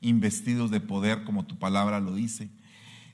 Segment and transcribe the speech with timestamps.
[0.00, 2.48] investidos de poder, como tu palabra lo dice.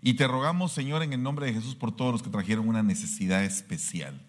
[0.02, 2.82] Y te rogamos, Señor, en el nombre de Jesús, por todos los que trajeron una
[2.82, 4.20] necesidad especial.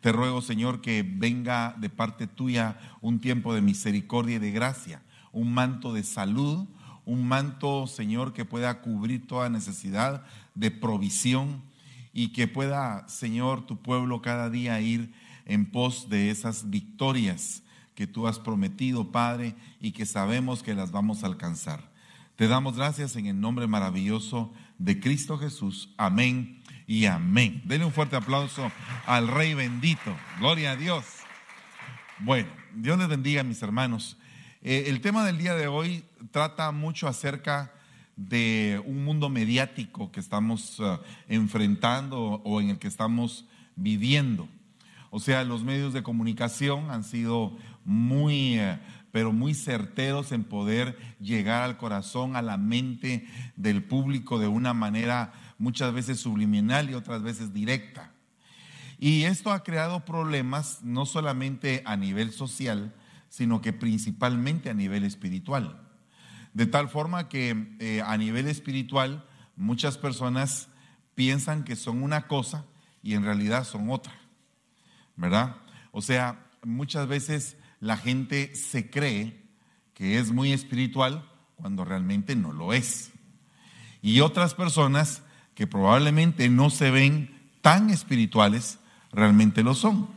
[0.00, 5.02] Te ruego, Señor, que venga de parte tuya un tiempo de misericordia y de gracia,
[5.32, 6.66] un manto de salud,
[7.04, 10.24] un manto, Señor, que pueda cubrir toda necesidad
[10.54, 11.62] de provisión
[12.12, 15.12] y que pueda, Señor, tu pueblo cada día ir
[15.46, 17.62] en pos de esas victorias
[17.98, 21.90] que tú has prometido, Padre, y que sabemos que las vamos a alcanzar.
[22.36, 25.92] Te damos gracias en el nombre maravilloso de Cristo Jesús.
[25.96, 27.60] Amén y amén.
[27.64, 28.70] Denle un fuerte aplauso
[29.04, 30.16] al Rey bendito.
[30.38, 31.04] Gloria a Dios.
[32.20, 34.16] Bueno, Dios les bendiga, mis hermanos.
[34.62, 37.72] Eh, el tema del día de hoy trata mucho acerca
[38.14, 44.48] de un mundo mediático que estamos eh, enfrentando o en el que estamos viviendo.
[45.10, 47.56] O sea, los medios de comunicación han sido
[47.88, 48.78] muy, eh,
[49.10, 54.74] pero muy certeros en poder llegar al corazón, a la mente del público de una
[54.74, 58.12] manera muchas veces subliminal y otras veces directa.
[58.98, 62.94] Y esto ha creado problemas no solamente a nivel social,
[63.28, 65.80] sino que principalmente a nivel espiritual.
[66.54, 69.24] De tal forma que eh, a nivel espiritual
[69.56, 70.68] muchas personas
[71.14, 72.64] piensan que son una cosa
[73.02, 74.12] y en realidad son otra.
[75.18, 75.56] ¿verdad?
[75.90, 79.40] O sea, muchas veces la gente se cree
[79.94, 83.10] que es muy espiritual cuando realmente no lo es.
[84.02, 85.22] Y otras personas
[85.54, 88.78] que probablemente no se ven tan espirituales,
[89.12, 90.08] realmente lo son.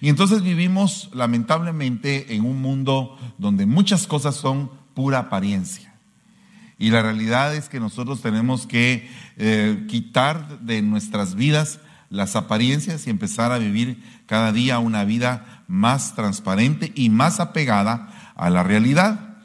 [0.00, 5.94] Y entonces vivimos lamentablemente en un mundo donde muchas cosas son pura apariencia.
[6.78, 13.06] Y la realidad es que nosotros tenemos que eh, quitar de nuestras vidas las apariencias
[13.06, 18.62] y empezar a vivir cada día una vida más transparente y más apegada a la
[18.62, 19.38] realidad.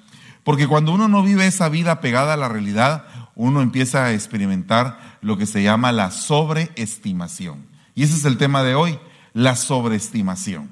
[0.43, 5.17] Porque cuando uno no vive esa vida apegada a la realidad, uno empieza a experimentar
[5.21, 7.65] lo que se llama la sobreestimación.
[7.95, 8.99] Y ese es el tema de hoy,
[9.33, 10.69] la sobreestimación.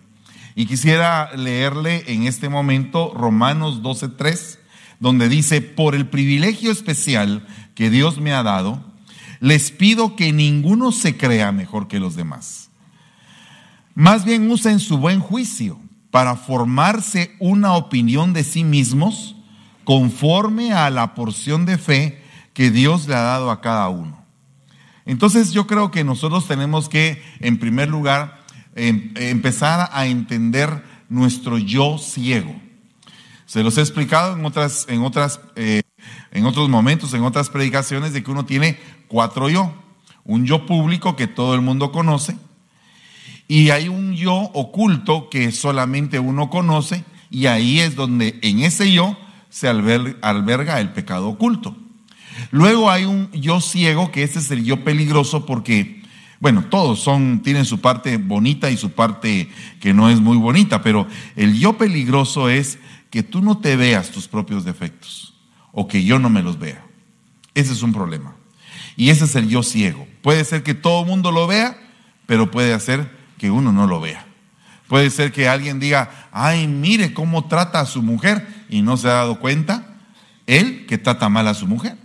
[0.56, 4.59] Y quisiera leerle en este momento Romanos 12.3,
[5.00, 8.84] donde dice, por el privilegio especial que Dios me ha dado,
[9.40, 12.65] les pido que ninguno se crea mejor que los demás.
[13.95, 15.79] Más bien usen su buen juicio
[16.11, 19.38] para formarse una opinión de sí mismos
[19.85, 22.22] conforme a la porción de fe
[22.53, 24.22] que Dios le ha dado a cada uno.
[25.06, 28.44] Entonces yo creo que nosotros tenemos que, en primer lugar,
[28.75, 32.53] em, empezar a entender nuestro yo ciego.
[33.45, 35.83] Se los he explicado en otras, en otras, eh,
[36.31, 38.77] en otros momentos, en otras predicaciones, de que uno tiene
[39.07, 39.73] cuatro yo.
[40.25, 42.35] Un yo público que todo el mundo conoce
[43.47, 48.91] y hay un yo oculto que solamente uno conoce y ahí es donde en ese
[48.91, 49.17] yo
[49.50, 51.75] se alberga el pecado oculto.
[52.51, 56.03] Luego hay un yo ciego que ese es el yo peligroso porque
[56.39, 60.81] bueno, todos son tienen su parte bonita y su parte que no es muy bonita,
[60.81, 62.77] pero el yo peligroso es
[63.09, 65.33] que tú no te veas tus propios defectos
[65.72, 66.85] o que yo no me los vea.
[67.53, 68.35] Ese es un problema.
[68.97, 70.07] Y ese es el yo ciego.
[70.22, 71.77] Puede ser que todo el mundo lo vea,
[72.25, 74.25] pero puede ser que uno no lo vea.
[74.88, 79.07] Puede ser que alguien diga, ay, mire cómo trata a su mujer y no se
[79.07, 79.96] ha dado cuenta
[80.46, 81.97] él que trata mal a su mujer.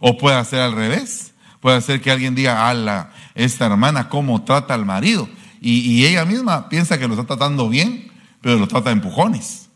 [0.00, 1.34] O puede ser al revés.
[1.60, 5.28] Puede ser que alguien diga, ala, esta hermana cómo trata al marido.
[5.60, 8.10] Y, ella misma piensa que lo está tratando bien,
[8.40, 9.68] pero lo trata de empujones.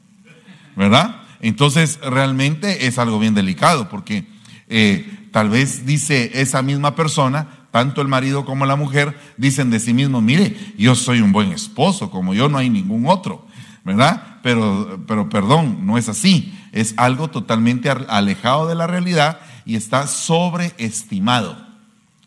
[0.77, 1.21] ¿Verdad?
[1.41, 4.27] Entonces realmente es algo bien delicado porque
[4.67, 9.81] eh, tal vez dice esa misma persona, tanto el marido como la mujer, dicen de
[9.81, 13.49] sí mismos, mire, yo soy un buen esposo, como yo no hay ningún otro,
[13.83, 14.39] ¿verdad?
[14.45, 20.07] Pero, pero perdón, no es así, es algo totalmente alejado de la realidad y está
[20.07, 21.67] sobreestimado.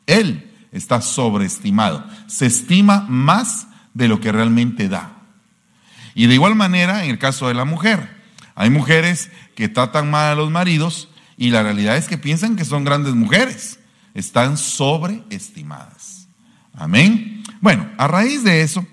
[0.05, 5.13] Él está sobreestimado, se estima más de lo que realmente da.
[6.13, 8.17] Y de igual manera, en el caso de la mujer,
[8.53, 11.07] hay mujeres que tratan mal a los maridos
[11.37, 13.76] y la realidad es que piensan que son grandes mujeres.
[14.17, 16.27] Están sobreestimadas.
[16.73, 17.43] Amén.
[17.61, 18.85] Bueno, a raíz de eso,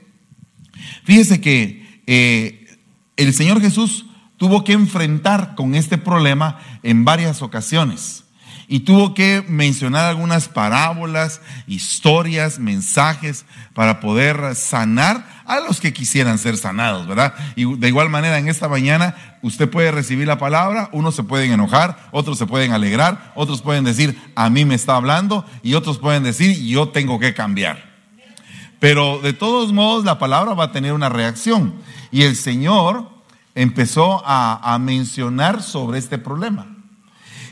[1.04, 2.78] fíjese que eh,
[3.16, 4.04] el Señor Jesús
[4.36, 8.23] tuvo que enfrentar con este problema en varias ocasiones
[8.68, 13.44] y tuvo que mencionar algunas parábolas, historias, mensajes
[13.74, 17.34] para poder sanar a los que quisieran ser sanados, ¿verdad?
[17.56, 21.52] Y de igual manera en esta mañana usted puede recibir la palabra, unos se pueden
[21.52, 25.98] enojar, otros se pueden alegrar, otros pueden decir, a mí me está hablando y otros
[25.98, 27.92] pueden decir, yo tengo que cambiar.
[28.80, 31.74] Pero de todos modos la palabra va a tener una reacción
[32.10, 33.10] y el Señor
[33.54, 36.73] empezó a, a mencionar sobre este problema.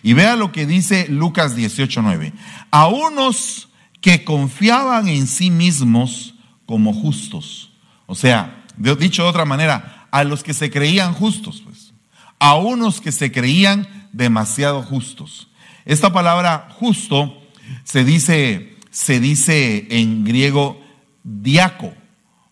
[0.02, 2.32] Y vea lo que dice Lucas 18:9.
[2.70, 3.68] A unos
[4.00, 6.34] que confiaban en sí mismos
[6.66, 7.70] como justos.
[8.06, 11.92] O sea, dicho de otra manera, a los que se creían justos, pues.
[12.38, 15.48] A unos que se creían demasiado justos.
[15.84, 17.42] Esta palabra justo
[17.84, 20.80] se dice, se dice en griego
[21.24, 21.94] diaco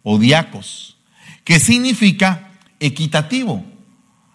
[0.02, 0.96] o diacos,
[1.44, 3.64] que significa equitativo.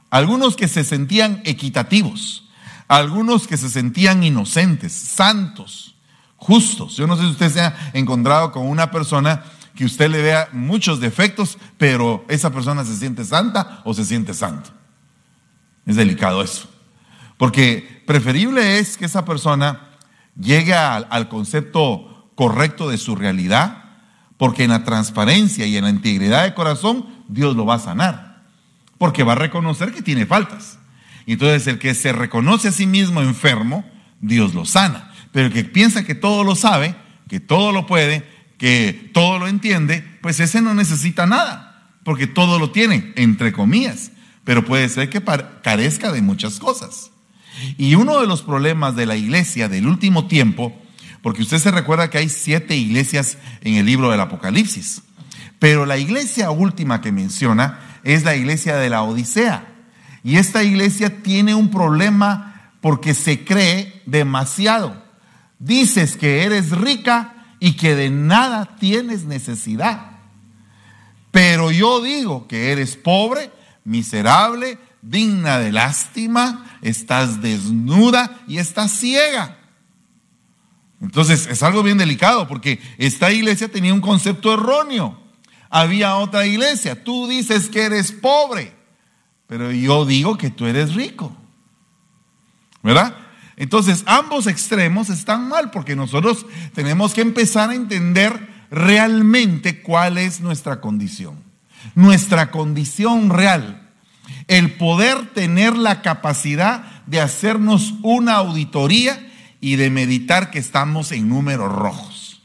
[0.10, 2.45] Algunos que se sentían equitativos,
[2.88, 5.96] algunos que se sentían inocentes, santos,
[6.38, 6.96] justos.
[6.96, 9.44] Yo no sé si usted se ha encontrado con una persona
[9.76, 14.34] que usted le vea muchos defectos, pero esa persona se siente santa o se siente
[14.34, 14.70] santo.
[15.86, 16.70] Es delicado eso.
[17.38, 19.90] Porque preferible es que esa persona
[20.40, 23.84] llegue al, al concepto correcto de su realidad,
[24.38, 28.44] porque en la transparencia y en la integridad de corazón Dios lo va a sanar,
[28.98, 30.78] porque va a reconocer que tiene faltas.
[31.26, 33.84] Y entonces el que se reconoce a sí mismo enfermo,
[34.22, 35.12] Dios lo sana.
[35.32, 36.96] Pero el que piensa que todo lo sabe,
[37.28, 38.24] que todo lo puede,
[38.58, 44.12] que todo lo entiende, pues ese no necesita nada, porque todo lo tiene, entre comillas.
[44.44, 45.24] Pero puede ser que
[45.62, 47.12] carezca de muchas cosas.
[47.78, 50.74] Y uno de los problemas de la iglesia del último tiempo,
[51.22, 55.02] porque usted se recuerda que hay siete iglesias en el libro del Apocalipsis,
[55.58, 59.75] pero la iglesia última que menciona es la iglesia de la Odisea.
[60.26, 65.00] Y esta iglesia tiene un problema porque se cree demasiado.
[65.60, 70.14] Dices que eres rica y que de nada tienes necesidad.
[71.30, 73.52] Pero yo digo que eres pobre,
[73.84, 79.60] miserable, digna de lástima, estás desnuda y estás ciega.
[81.02, 85.22] Entonces es algo bien delicado porque esta iglesia tenía un concepto erróneo.
[85.70, 88.74] Había otra iglesia, tú dices que eres pobre,
[89.48, 91.36] pero yo digo que tú eres rico.
[92.84, 93.16] ¿Verdad?
[93.58, 100.42] Entonces ambos extremos están mal porque nosotros tenemos que empezar a entender realmente cuál es
[100.42, 101.44] nuestra condición.
[101.96, 103.86] Nuestra condición real
[104.48, 109.32] el poder tener la capacidad de hacernos una auditoría
[109.62, 112.42] y de meditar que estamos en números rojos.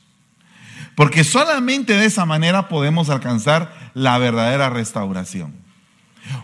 [0.95, 5.55] Porque solamente de esa manera podemos alcanzar la verdadera restauración.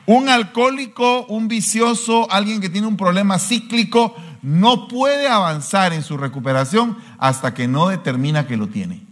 [0.07, 6.17] Un alcohólico, un vicioso, alguien que tiene un problema cíclico, no puede avanzar en su
[6.17, 9.03] recuperación hasta que no determina que lo tiene.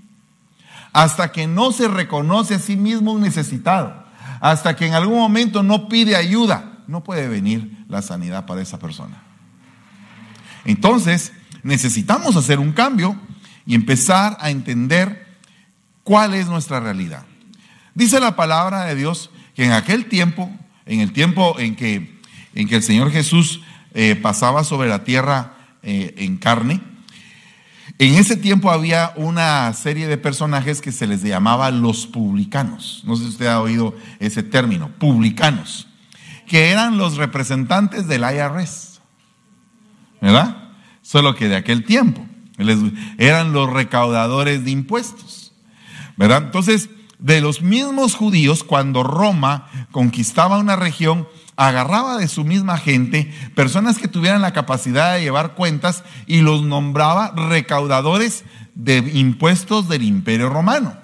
[0.93, 4.05] Hasta que no se reconoce a sí mismo un necesitado
[4.45, 8.79] hasta que en algún momento no pide ayuda, no puede venir la sanidad para esa
[8.79, 9.23] persona.
[10.67, 11.33] Entonces,
[11.63, 13.17] necesitamos hacer un cambio
[13.65, 15.27] y empezar a entender
[16.03, 17.25] cuál es nuestra realidad.
[17.95, 20.51] Dice la palabra de Dios que en aquel tiempo,
[20.87, 22.21] en el tiempo en que,
[22.55, 23.61] en que el Señor Jesús
[23.95, 26.81] eh, pasaba sobre la tierra eh, en carne,
[27.99, 33.03] en ese tiempo había una serie de personajes que se les llamaba los publicanos.
[33.07, 35.87] No sé si usted ha oído ese término, publicanos,
[36.49, 39.01] que eran los representantes del IRS.
[40.21, 40.73] ¿Verdad?
[41.03, 42.27] Solo que de aquel tiempo.
[43.19, 45.53] eran los recaudadores de impuestos.
[46.17, 46.45] ¿Verdad?
[46.47, 46.89] Entonces,
[47.25, 51.27] de los mismos judíos, cuando Roma conquistaba una región,
[51.57, 56.65] agarraba de su misma gente personas que tuvieran la capacidad de llevar cuentas y los
[56.65, 58.45] nombraba recaudadores
[58.75, 60.99] de impuestos del imperio romano.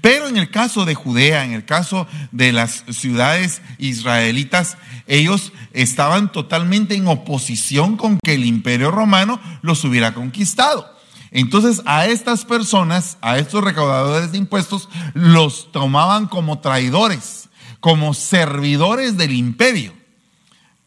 [0.00, 6.32] Pero en el caso de Judea, en el caso de las ciudades israelitas, ellos estaban
[6.32, 10.97] totalmente en oposición con que el imperio romano los hubiera conquistado.
[11.30, 17.48] Entonces a estas personas, a estos recaudadores de impuestos, los tomaban como traidores
[17.80, 19.92] como servidores del imperio.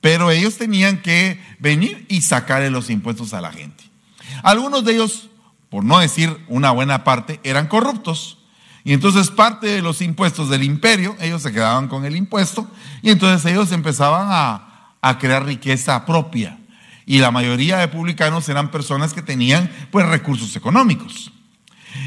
[0.02, 3.84] Pero ellos tenían que venir y sacarle los impuestos a la gente.
[4.44, 5.30] Algunos de ellos,
[5.70, 8.40] por no decir una buena parte, eran corruptos.
[8.84, 12.68] Y entonces parte de los impuestos del imperio, ellos se quedaban con el impuesto
[13.04, 16.58] y entonces ellos empezaban a, a crear riqueza propia.
[17.06, 21.32] Y la mayoría de publicanos eran personas que tenían pues recursos económicos.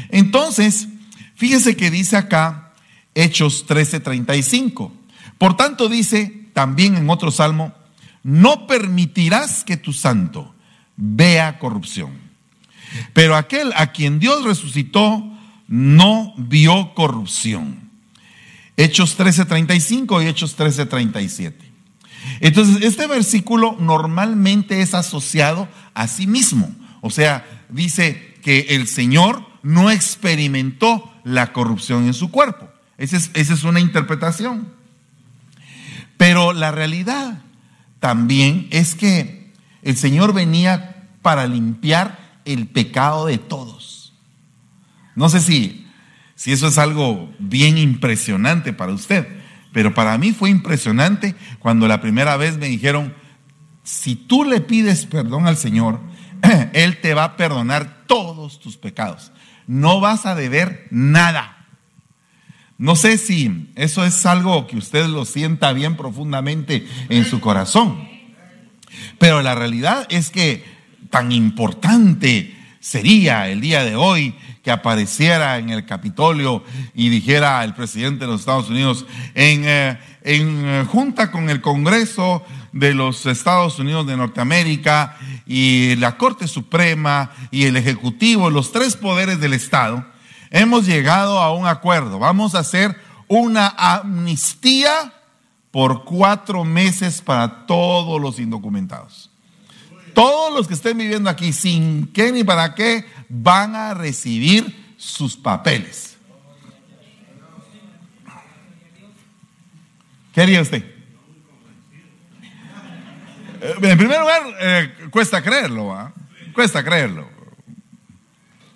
[0.09, 0.87] Entonces,
[1.35, 2.73] fíjese que dice acá
[3.13, 4.91] Hechos 13:35.
[5.37, 7.73] Por tanto dice también en otro salmo,
[8.23, 10.53] no permitirás que tu santo
[10.97, 12.11] vea corrupción.
[13.13, 15.23] Pero aquel a quien Dios resucitó
[15.67, 17.89] no vio corrupción.
[18.77, 21.64] Hechos 13:35 y Hechos 13:37.
[22.39, 26.73] Entonces, este versículo normalmente es asociado a sí mismo.
[27.01, 32.69] O sea, dice que el Señor no experimentó la corrupción en su cuerpo.
[32.97, 34.67] Esa es, una interpretación.
[36.17, 37.41] Pero la realidad
[37.99, 39.51] también es que
[39.81, 44.13] el Señor venía para limpiar el pecado de todos.
[45.15, 45.87] No sé si,
[46.35, 49.27] si eso es algo bien impresionante para usted,
[49.75, 53.13] pero para mí fue impresionante cuando la primera vez me dijeron,
[53.83, 55.99] si tú le pides perdón al Señor,
[56.71, 59.33] Él te va a perdonar todos tus pecados.
[59.67, 61.67] No vas a deber nada.
[62.77, 68.07] No sé si eso es algo que usted lo sienta bien profundamente en su corazón,
[69.19, 70.63] pero la realidad es que
[71.09, 76.63] tan importante sería el día de hoy que apareciera en el Capitolio
[76.95, 79.05] y dijera el presidente de los Estados Unidos
[79.35, 85.95] en, eh, en eh, junta con el Congreso de los Estados Unidos de Norteamérica y
[85.97, 90.03] la Corte Suprema y el Ejecutivo, los tres poderes del Estado,
[90.49, 92.17] hemos llegado a un acuerdo.
[92.17, 95.13] Vamos a hacer una amnistía
[95.69, 99.29] por cuatro meses para todos los indocumentados.
[100.15, 105.35] Todos los que estén viviendo aquí sin qué ni para qué van a recibir sus
[105.35, 106.17] papeles.
[110.33, 110.83] ¿Qué haría usted?
[113.61, 116.13] Eh, en primer lugar, eh, cuesta creerlo,
[116.53, 117.29] cuesta creerlo.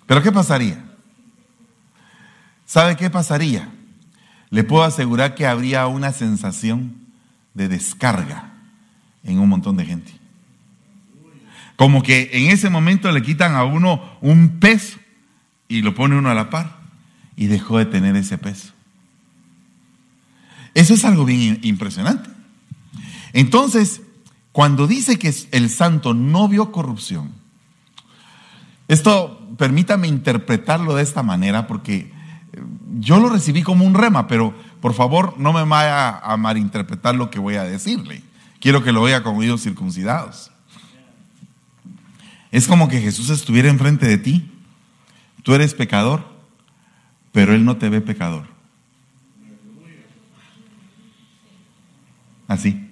[0.06, 0.82] Pero ¿qué pasaría?
[2.64, 3.68] ¿Sabe qué pasaría?
[4.50, 7.06] Le puedo asegurar que habría una sensación
[7.54, 8.52] de descarga
[9.22, 10.19] en un montón de gente.
[11.80, 14.98] Como que en ese momento le quitan a uno un peso
[15.66, 16.76] y lo pone uno a la par
[17.36, 18.74] y dejó de tener ese peso.
[20.74, 22.28] Eso es algo bien impresionante.
[23.32, 24.02] Entonces,
[24.52, 27.32] cuando dice que el santo no vio corrupción,
[28.86, 32.12] esto permítame interpretarlo de esta manera porque
[32.98, 37.30] yo lo recibí como un rema, pero por favor no me vaya a malinterpretar lo
[37.30, 38.22] que voy a decirle.
[38.60, 40.50] Quiero que lo vea con oídos circuncidados.
[42.50, 44.50] Es como que Jesús estuviera enfrente de ti.
[45.42, 46.26] Tú eres pecador,
[47.32, 48.46] pero Él no te ve pecador.
[52.48, 52.88] Así.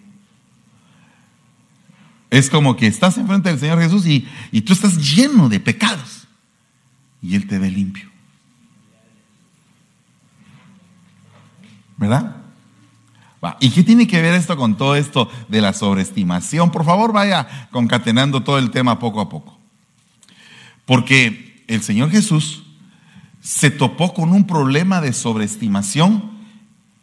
[2.30, 6.28] Es como que estás enfrente del Señor Jesús y, y tú estás lleno de pecados.
[7.20, 8.08] Y Él te ve limpio.
[11.96, 12.36] ¿Verdad?
[13.60, 16.70] ¿Y qué tiene que ver esto con todo esto de la sobreestimación?
[16.70, 19.58] Por favor, vaya concatenando todo el tema poco a poco.
[20.84, 22.64] Porque el Señor Jesús
[23.40, 26.30] se topó con un problema de sobreestimación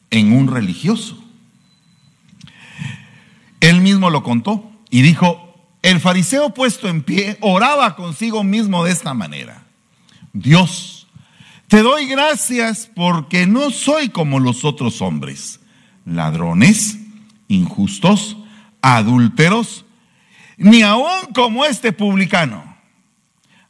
[0.09, 1.17] en un religioso.
[3.61, 8.91] Él mismo lo contó y dijo, el fariseo puesto en pie oraba consigo mismo de
[8.91, 9.63] esta manera.
[10.33, 11.07] Dios,
[11.67, 15.59] te doy gracias porque no soy como los otros hombres,
[16.05, 16.97] ladrones,
[17.47, 18.37] injustos,
[18.81, 19.85] adúlteros,
[20.57, 22.75] ni aún como este publicano.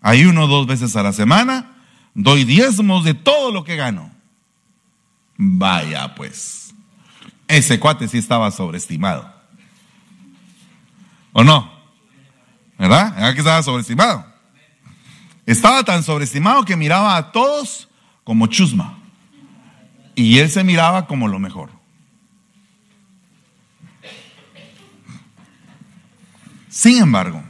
[0.02, 1.72] Hay uno dos veces a la semana,
[2.14, 4.12] doy diezmos de todo lo que gano.
[5.38, 6.74] Vaya pues,
[7.48, 9.34] ese cuate sí estaba sobreestimado.
[11.34, 11.72] ¿O no?
[12.78, 13.14] ¿Verdad?
[13.16, 14.26] ¿Verdad que estaba sobreestimado?
[15.46, 17.88] Estaba tan sobreestimado que miraba a todos
[18.24, 18.98] como chusma.
[20.16, 21.70] Y él se miraba como lo mejor.
[26.76, 27.42] Sin embargo,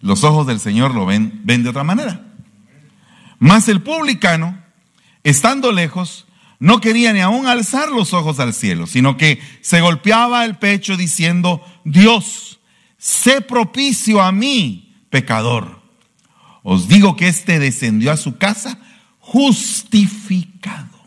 [0.00, 2.26] los ojos del Señor lo ven, ven de otra manera.
[3.38, 4.60] Mas el publicano,
[5.22, 6.26] estando lejos,
[6.58, 10.96] no quería ni aún alzar los ojos al cielo, sino que se golpeaba el pecho
[10.96, 12.58] diciendo, Dios,
[12.98, 15.80] sé propicio a mí, pecador.
[16.64, 18.76] Os digo que éste descendió a su casa
[19.20, 20.98] justificado.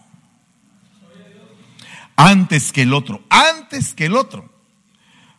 [2.15, 4.50] Antes que el otro, antes que el otro.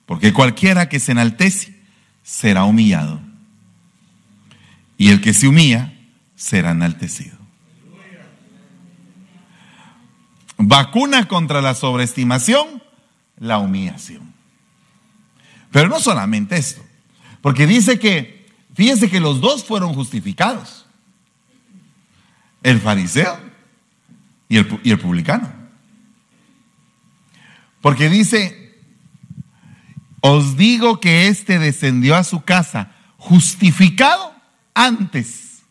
[0.05, 1.76] Porque cualquiera que se enaltece
[2.27, 3.21] será humillado.
[4.99, 5.95] Y el que se humilla
[6.35, 7.39] será enaltecido.
[10.59, 12.83] Vacuna contra la sobreestimación,
[13.39, 14.35] la humillación.
[15.71, 16.83] Pero no solamente esto,
[17.43, 18.37] porque dice que
[18.77, 20.85] Fíjense que los dos fueron justificados.
[22.63, 23.41] El fariseo
[24.51, 25.51] y el, y el publicano.
[27.81, 28.66] Porque dice,
[30.29, 34.35] os digo que éste descendió a su casa justificado
[34.75, 35.63] antes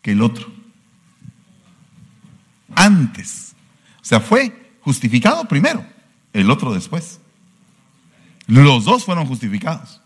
[0.00, 0.50] que el otro.
[2.74, 3.54] Antes.
[4.00, 5.84] O sea, fue justificado primero,
[6.32, 7.20] el otro después.
[8.46, 10.00] Los dos fueron justificados.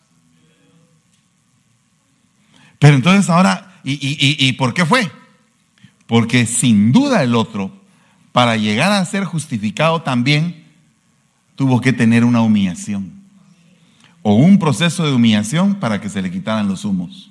[2.80, 5.10] Pero entonces ahora, ¿y, y, por qué fue?
[6.06, 7.72] Porque sin duda el otro,
[8.32, 10.66] para llegar a ser justificado también,
[11.54, 13.23] tuvo que tener una humillación.
[14.26, 17.30] O un proceso de humillación para que se le quitaran los humos.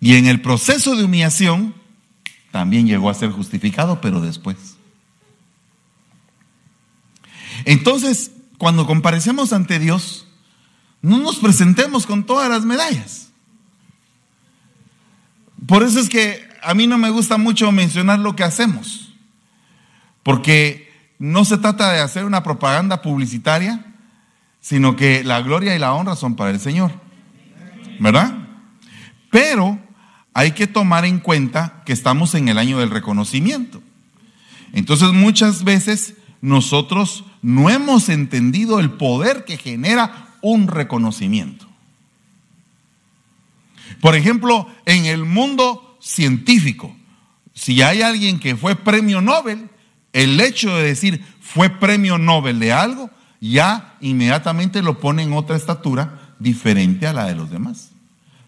[0.00, 1.74] Y en el proceso de humillación
[2.50, 4.56] también llegó a ser justificado, pero después.
[7.66, 10.26] Entonces, cuando comparecemos ante Dios,
[11.02, 13.28] no nos presentemos con todas las medallas.
[15.66, 19.12] Por eso es que a mí no me gusta mucho mencionar lo que hacemos,
[20.22, 23.87] porque no se trata de hacer una propaganda publicitaria,
[24.60, 26.92] sino que la gloria y la honra son para el Señor.
[28.00, 28.46] ¿Verdad?
[29.30, 29.78] Pero
[30.34, 33.82] hay que tomar en cuenta que estamos en el año del reconocimiento.
[34.72, 41.66] Entonces muchas veces nosotros no hemos entendido el poder que genera un reconocimiento.
[44.00, 46.94] Por ejemplo, en el mundo científico,
[47.54, 49.68] si hay alguien que fue premio Nobel,
[50.12, 53.10] el hecho de decir fue premio Nobel de algo,
[53.40, 57.90] ya inmediatamente lo pone en otra estatura diferente a la de los demás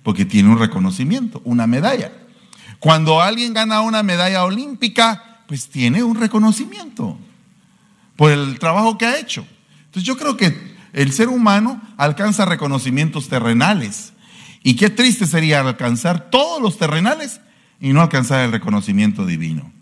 [0.03, 2.13] porque tiene un reconocimiento, una medalla.
[2.79, 7.19] Cuando alguien gana una medalla olímpica, pues tiene un reconocimiento
[8.17, 9.47] por el trabajo que ha hecho.
[9.87, 10.57] Entonces yo creo que
[10.93, 14.13] el ser humano alcanza reconocimientos terrenales.
[14.63, 17.41] Y qué triste sería alcanzar todos los terrenales
[17.81, 19.73] y no alcanzar el reconocimiento divino.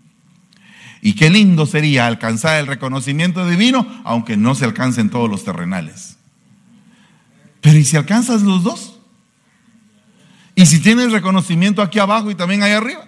[1.01, 6.17] Y qué lindo sería alcanzar el reconocimiento divino, aunque no se alcancen todos los terrenales.
[7.61, 8.99] Pero ¿y si alcanzas los dos?
[10.55, 13.07] Y si tienes reconocimiento aquí abajo y también ahí arriba.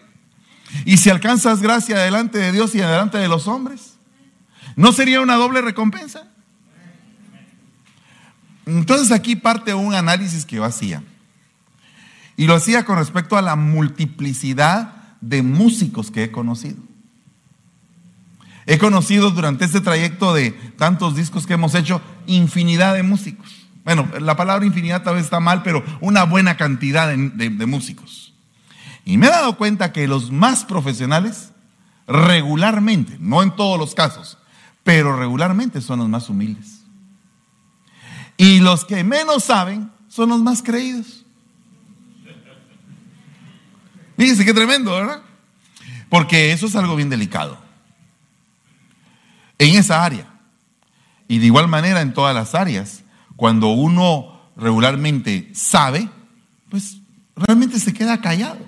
[0.86, 3.96] Y si alcanzas gracia delante de Dios y delante de los hombres.
[4.78, 6.28] ¿No sería una doble recompensa?
[8.66, 11.04] Entonces aquí parte un análisis que yo hacía.
[12.38, 16.91] Y lo hacía con respecto a la multiplicidad de músicos que he conocido.
[18.66, 23.62] He conocido durante este trayecto de tantos discos que hemos hecho infinidad de músicos.
[23.84, 28.34] Bueno, la palabra infinidad tal vez está mal, pero una buena cantidad de, músicos.
[29.06, 31.52] Y me he dado cuenta que los más profesionales,
[32.08, 34.38] regularmente, no en todos los casos,
[34.84, 36.82] pero regularmente son los más humildes.
[38.38, 41.26] Y los que menos saben son los más creídos.
[44.18, 45.22] Fíjense qué tremendo, ¿verdad?
[46.10, 47.58] Porque eso es algo bien delicado.
[49.62, 50.28] En esa área.
[51.28, 53.04] Y de igual manera en todas las áreas
[53.36, 56.10] cuando uno regularmente sabe,
[56.72, 56.98] pues
[57.36, 58.66] realmente se queda callado.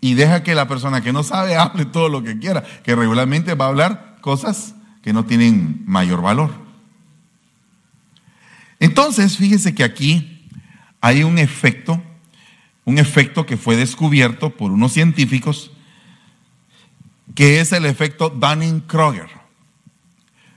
[0.00, 3.54] Y deja que la persona que no sabe hable todo lo que quiera, que regularmente
[3.54, 6.50] va a hablar cosas que no tienen mayor valor.
[8.80, 10.48] Entonces, fíjese que aquí
[11.00, 12.02] hay un efecto,
[12.84, 15.70] un efecto que fue descubierto por unos científicos,
[17.34, 19.28] que es el efecto Dunning-Kruger.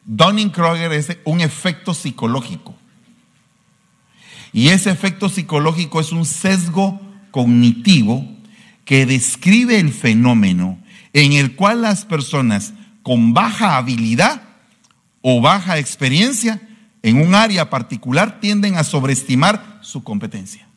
[0.05, 2.75] Dunning-Kruger es un efecto psicológico.
[4.51, 6.99] Y ese efecto psicológico es un sesgo
[7.32, 8.25] cognitivo
[8.86, 10.79] que describe el fenómeno
[11.13, 14.41] en el cual las personas con baja habilidad
[15.21, 16.62] o baja experiencia
[17.03, 20.68] en un área particular tienden a sobreestimar su competencia.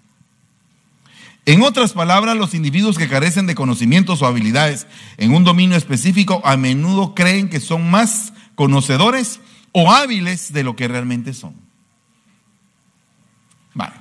[1.45, 6.41] En otras palabras, los individuos que carecen de conocimientos o habilidades en un dominio específico
[6.45, 9.41] a menudo creen que son más conocedores
[9.73, 11.55] o hábiles de lo que realmente son.
[13.75, 13.95] Vale.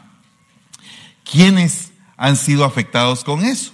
[1.23, 3.73] ¿Quiénes han sido afectados con eso?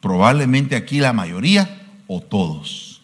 [0.00, 3.02] Probablemente aquí la mayoría o todos.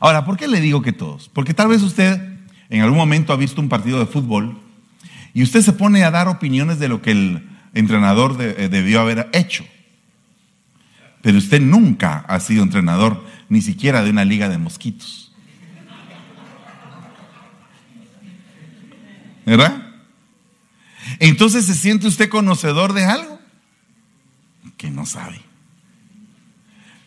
[0.00, 1.28] Ahora, ¿por qué le digo que todos?
[1.28, 2.38] Porque tal vez usted
[2.70, 4.58] en algún momento ha visto un partido de fútbol
[5.34, 9.28] y usted se pone a dar opiniones de lo que el entrenador eh, debió haber
[9.32, 9.64] hecho.
[11.22, 15.32] Pero usted nunca ha sido entrenador ni siquiera de una liga de mosquitos.
[19.46, 19.84] ¿Verdad?
[21.18, 23.38] Entonces se siente usted conocedor de algo
[24.76, 25.40] que no sabe.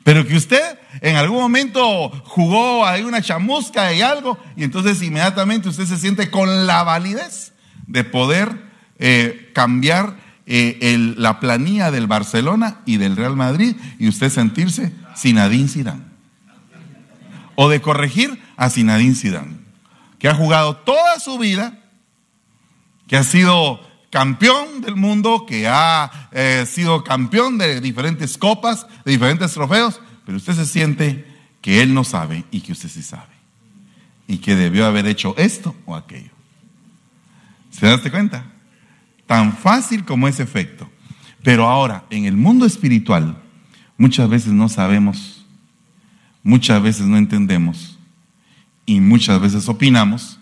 [0.03, 5.67] Pero que usted en algún momento jugó ahí una chamusca y algo, y entonces inmediatamente
[5.69, 7.53] usted se siente con la validez
[7.87, 8.63] de poder
[8.99, 15.69] eh, cambiar eh, la planilla del Barcelona y del Real Madrid y usted sentirse Sinadín
[15.69, 16.07] Zidane
[17.59, 19.57] o de corregir a Zinedine Zidane,
[20.19, 21.79] que ha jugado toda su vida,
[23.07, 23.81] que ha sido
[24.11, 30.37] campeón del mundo, que ha eh, sido campeón de diferentes copas, de diferentes trofeos, pero
[30.37, 31.25] usted se siente
[31.59, 33.35] que él no sabe y que usted sí sabe.
[34.27, 36.29] Y que debió haber hecho esto o aquello.
[37.71, 38.45] ¿Se daste cuenta?
[39.27, 40.89] Tan fácil como ese efecto.
[41.43, 43.41] Pero ahora, en el mundo espiritual,
[43.97, 45.37] muchas veces no sabemos
[46.47, 47.99] muchas veces no entendemos
[48.85, 50.39] y muchas veces opinamos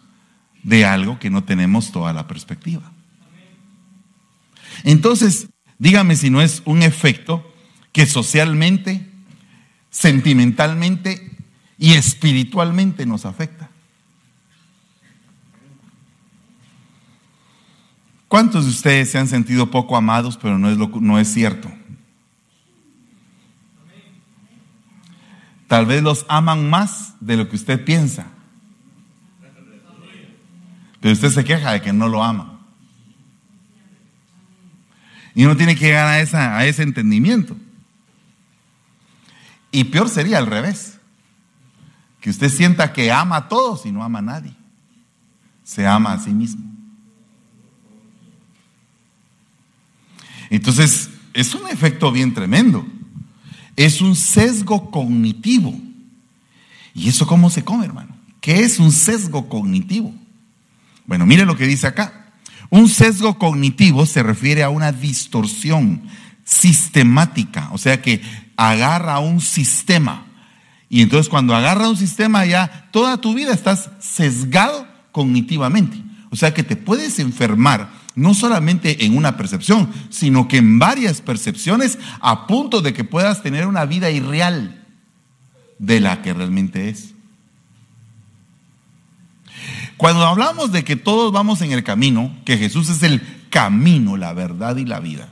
[0.61, 2.91] de algo que no tenemos toda la perspectiva.
[4.83, 5.47] Entonces,
[5.79, 7.51] dígame si no es un efecto
[7.91, 9.09] que socialmente,
[9.89, 11.31] sentimentalmente
[11.79, 13.71] y espiritualmente nos afecta.
[18.35, 21.71] ¿Cuántos de ustedes se han sentido poco amados, pero no es, no es cierto?
[25.67, 28.27] Tal vez los aman más de lo que usted piensa.
[30.99, 32.59] Pero usted se queja de que no lo ama.
[35.33, 37.55] Y uno tiene que llegar a ese entendimiento.
[39.71, 40.99] Y peor sería al revés.
[42.19, 44.53] Que usted sienta que ama a todos y no ama a nadie.
[45.63, 46.74] Se ama a sí mismo.
[50.55, 52.85] Entonces, es un efecto bien tremendo.
[53.75, 55.77] Es un sesgo cognitivo.
[56.93, 58.15] ¿Y eso cómo se come, hermano?
[58.39, 60.13] ¿Qué es un sesgo cognitivo?
[61.05, 62.31] Bueno, mire lo que dice acá.
[62.69, 66.03] Un sesgo cognitivo se refiere a una distorsión
[66.43, 68.21] sistemática, o sea que
[68.55, 70.25] agarra un sistema.
[70.89, 76.01] Y entonces cuando agarra un sistema ya toda tu vida estás sesgado cognitivamente.
[76.29, 81.21] O sea que te puedes enfermar no solamente en una percepción, sino que en varias
[81.21, 84.83] percepciones a punto de que puedas tener una vida irreal
[85.79, 87.13] de la que realmente es.
[89.97, 94.33] Cuando hablamos de que todos vamos en el camino, que Jesús es el camino, la
[94.33, 95.29] verdad y la vida,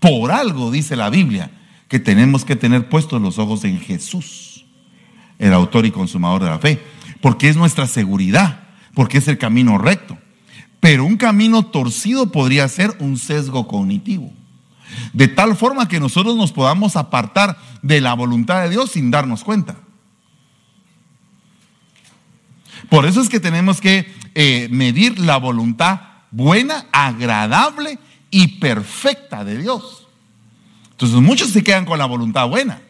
[0.00, 1.50] por algo dice la Biblia
[1.88, 4.66] que tenemos que tener puestos los ojos en Jesús,
[5.38, 6.82] el autor y consumador de la fe,
[7.20, 10.18] porque es nuestra seguridad, porque es el camino recto.
[10.84, 14.30] Pero un camino torcido podría ser un sesgo cognitivo.
[15.14, 19.44] De tal forma que nosotros nos podamos apartar de la voluntad de Dios sin darnos
[19.44, 19.76] cuenta.
[22.90, 27.98] Por eso es que tenemos que eh, medir la voluntad buena, agradable
[28.30, 30.06] y perfecta de Dios.
[30.90, 32.82] Entonces muchos se quedan con la voluntad buena.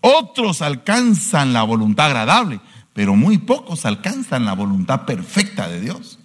[0.00, 2.60] Otros alcanzan la voluntad agradable,
[2.94, 6.19] pero muy pocos alcanzan la voluntad perfecta de Dios.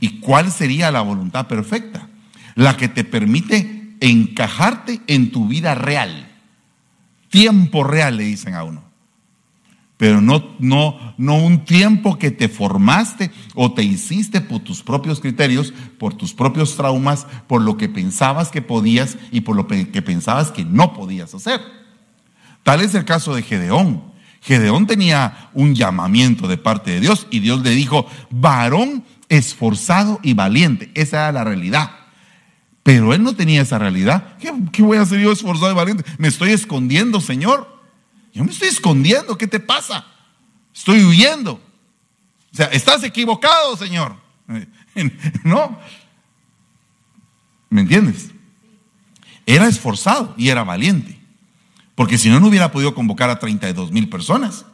[0.00, 2.08] ¿Y cuál sería la voluntad perfecta?
[2.54, 6.28] La que te permite encajarte en tu vida real.
[7.28, 8.82] Tiempo real, le dicen a uno.
[9.96, 15.20] Pero no, no, no un tiempo que te formaste o te hiciste por tus propios
[15.20, 20.02] criterios, por tus propios traumas, por lo que pensabas que podías y por lo que
[20.02, 21.60] pensabas que no podías hacer.
[22.62, 24.02] Tal es el caso de Gedeón.
[24.40, 30.34] Gedeón tenía un llamamiento de parte de Dios y Dios le dijo, varón esforzado y
[30.34, 30.90] valiente.
[30.94, 31.92] Esa era la realidad.
[32.82, 34.36] Pero él no tenía esa realidad.
[34.38, 36.04] ¿Qué, voy a hacer yo esforzado y valiente?
[36.18, 37.80] Me estoy escondiendo, Señor.
[38.34, 39.38] Yo me estoy escondiendo.
[39.38, 40.06] ¿Qué te pasa?
[40.74, 41.52] Estoy huyendo.
[42.52, 44.16] O sea, estás equivocado, Señor.
[45.44, 45.78] No.
[47.70, 48.30] ¿Me entiendes?
[49.46, 51.16] Era esforzado y era valiente.
[51.94, 54.66] Porque si no, no hubiera podido convocar a 32 mil personas.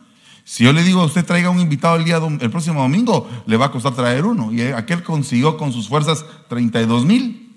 [0.48, 3.56] Si yo le digo a usted traiga un invitado el, día, el próximo domingo, le
[3.56, 4.52] va a costar traer uno.
[4.52, 7.52] Y aquel consiguió con sus fuerzas 32 mil.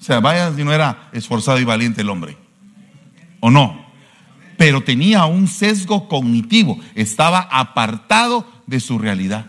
[0.00, 2.38] O sea, vaya si no era esforzado y valiente el hombre.
[3.40, 3.84] ¿O no?
[4.56, 6.78] Pero tenía un sesgo cognitivo.
[6.94, 9.44] Estaba apartado de su realidad.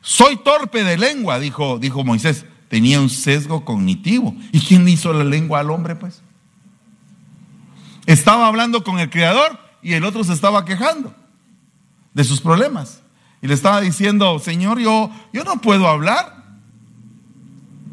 [0.00, 2.46] Soy torpe de lengua, dijo, dijo Moisés.
[2.70, 4.34] Tenía un sesgo cognitivo.
[4.50, 6.22] ¿Y quién hizo la lengua al hombre, pues?
[8.06, 11.14] Estaba hablando con el Creador y el otro se estaba quejando
[12.14, 13.02] de sus problemas.
[13.42, 16.44] Y le estaba diciendo, Señor, yo, yo no puedo hablar.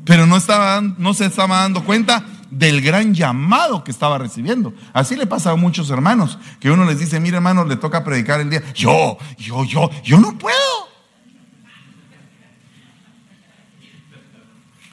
[0.06, 4.73] Pero no, estaba, no se estaba dando cuenta del gran llamado que estaba recibiendo.
[4.93, 8.39] Así le pasa a muchos hermanos, que uno les dice, mire hermanos, le toca predicar
[8.39, 8.62] el día.
[8.73, 10.58] Yo, yo, yo, yo no puedo.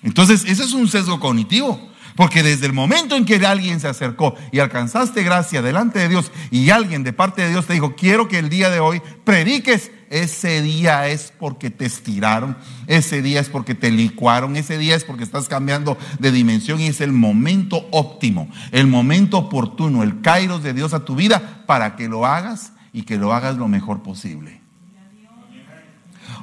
[0.02, 1.89] Entonces, ese es un sesgo cognitivo.
[2.20, 6.30] Porque desde el momento en que alguien se acercó y alcanzaste gracia delante de Dios
[6.50, 9.90] y alguien de parte de Dios te dijo, quiero que el día de hoy prediques,
[10.10, 15.04] ese día es porque te estiraron, ese día es porque te licuaron, ese día es
[15.04, 20.62] porque estás cambiando de dimensión y es el momento óptimo, el momento oportuno, el kairos
[20.62, 24.02] de Dios a tu vida para que lo hagas y que lo hagas lo mejor
[24.02, 24.59] posible.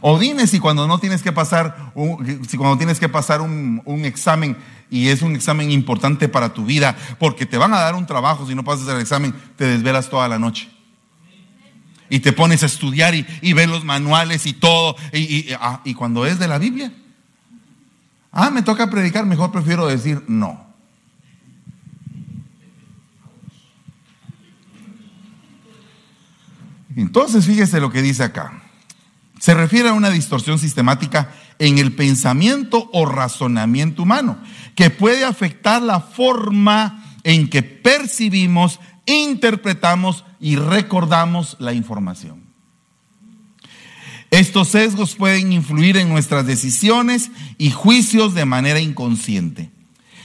[0.02, 3.82] O dime si cuando no tienes que pasar, un, si cuando tienes que pasar un,
[4.06, 4.58] examen
[4.90, 8.48] y es un examen importante para tu vida, porque te van a dar un trabajo,
[8.48, 10.70] si no pasas el examen, te desvelas toda la noche.
[12.10, 14.96] Y te pones a estudiar y, y ves los manuales y todo.
[15.12, 16.94] Y, ah, y cuando es de la Biblia,
[18.32, 20.68] ah, me toca predicar, mejor prefiero decir no.
[26.96, 28.67] Entonces, fíjese lo que dice acá.
[29.40, 34.38] Se refiere a una distorsión sistemática en el pensamiento o razonamiento humano,
[34.76, 42.48] que puede afectar la forma en que percibimos, interpretamos y recordamos la información.
[44.30, 49.72] Estos sesgos pueden influir en nuestras decisiones y juicios de manera inconsciente,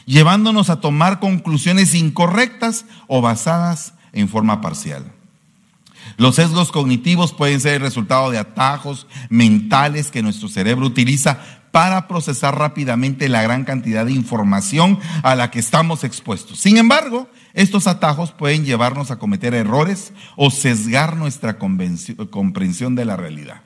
[0.07, 5.12] llevándonos a tomar conclusiones incorrectas o basadas en forma parcial.
[6.17, 11.39] Los sesgos cognitivos pueden ser el resultado de atajos mentales que nuestro cerebro utiliza
[11.73, 16.59] para procesar rápidamente la gran cantidad de información a la que estamos expuestos.
[16.59, 23.17] Sin embargo, estos atajos pueden llevarnos a cometer errores o sesgar nuestra comprensión de la
[23.17, 23.63] realidad.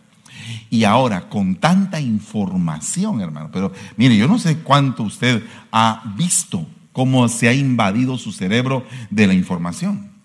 [0.70, 6.66] Y ahora, con tanta información, hermano, pero mire, yo no sé cuánto usted ha visto
[6.92, 10.15] cómo se ha invadido su cerebro de la información.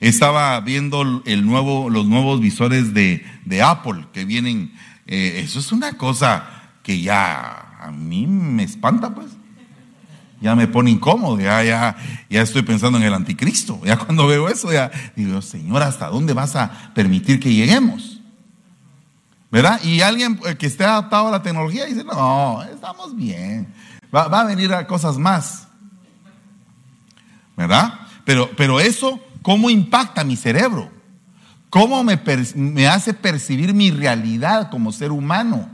[0.00, 3.22] Estaba viendo el nuevo, los nuevos visores de,
[3.62, 4.72] Apple que vienen.
[5.06, 6.44] Eh, eso es una cosa
[6.82, 9.28] que ya a mí me espanta, pues.
[10.40, 11.96] Ya me pone incómodo, ya, ya,
[12.28, 13.80] ya estoy pensando en el anticristo.
[13.84, 18.20] Ya cuando veo eso, ya digo, Señor, ¿hasta dónde vas a permitir que lleguemos?
[19.52, 19.80] ¿Verdad?
[19.84, 23.72] Y alguien eh, que esté adaptado a la tecnología dice, no, estamos bien.
[24.12, 25.68] Va, va a venir a cosas más.
[27.56, 28.00] ¿Verdad?
[28.24, 30.90] Pero, pero eso ¿Cómo impacta mi cerebro?
[31.72, 35.70] ¿Cómo me, hace percibir mi realidad como ser humano,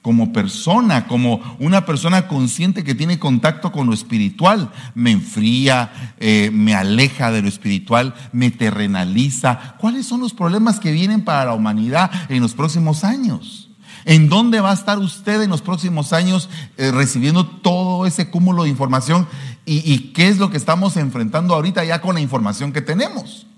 [0.00, 4.72] como persona, como una persona consciente que tiene contacto con lo espiritual?
[4.94, 9.76] Me enfría, eh, me aleja de lo espiritual, me terrenaliza.
[9.78, 13.68] ¿Cuáles son los problemas que vienen para la humanidad en los próximos años?
[14.06, 18.62] ¿En dónde va a estar usted en los próximos años eh, recibiendo todo ese cúmulo
[18.62, 19.26] de información
[19.68, 23.48] ¿Y, qué es lo que estamos enfrentando ahorita ya con la información que tenemos?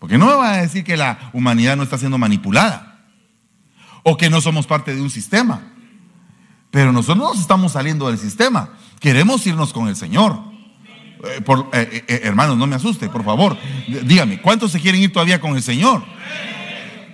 [0.00, 3.06] Porque no me va a decir que la humanidad no está siendo manipulada
[4.02, 5.62] o que no somos parte de un sistema.
[6.72, 8.70] Pero nosotros nos estamos saliendo del sistema.
[8.98, 10.40] Queremos irnos con el Señor.
[11.24, 13.56] Eh, por, eh, eh, hermanos, no me asuste, por favor.
[13.86, 16.02] Dígame, ¿cuántos se quieren ir todavía con el Señor?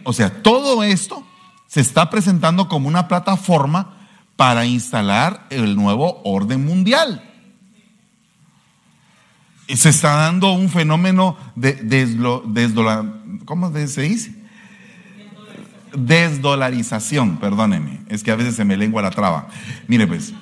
[0.02, 1.26] O sea, todo esto
[1.66, 3.97] se está presentando como una plataforma
[4.38, 7.29] para instalar el nuevo orden mundial.
[9.66, 11.74] Se está dando un fenómeno de
[13.44, 14.33] ¿cómo se dice?
[15.92, 19.48] Desdolarización, perdóneme, es que a veces se me lengua la traba.
[19.88, 20.33] Mire pues,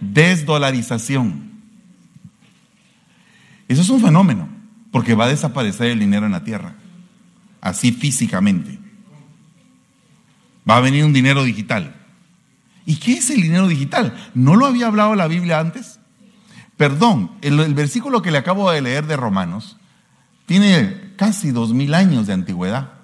[0.00, 1.52] desdolarización.
[3.68, 4.48] Eso es un fenómeno,
[4.90, 6.74] porque va a desaparecer el dinero en la tierra,
[7.60, 8.76] así físicamente.
[10.68, 11.99] Va a venir un dinero digital.
[12.90, 14.32] ¿Y qué es el dinero digital?
[14.34, 16.00] ¿No lo había hablado la Biblia antes?
[16.76, 19.76] Perdón, el, versículo que le acabo de leer de Romanos
[20.44, 22.94] tiene casi dos mil años de antigüedad.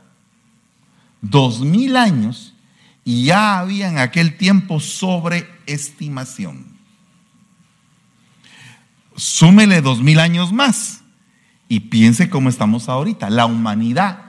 [1.20, 2.52] Dos mil años
[3.04, 6.66] y ya había en aquel tiempo sobreestimación.
[9.14, 11.02] Súmele dos mil años más
[11.68, 13.30] y piense cómo estamos ahorita.
[13.30, 14.25] La humanidad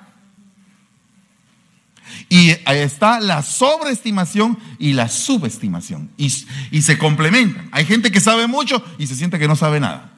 [2.29, 6.09] y ahí está la sobreestimación y la subestimación.
[6.17, 6.33] Y,
[6.71, 7.69] y, se complementan.
[7.71, 10.11] Hay gente que sabe mucho y se siente que no sabe nada.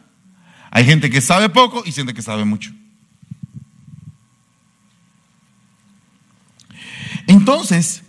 [0.71, 2.71] Hay gente que sabe poco y siente que sabe mucho.
[7.28, 8.04] Entonces,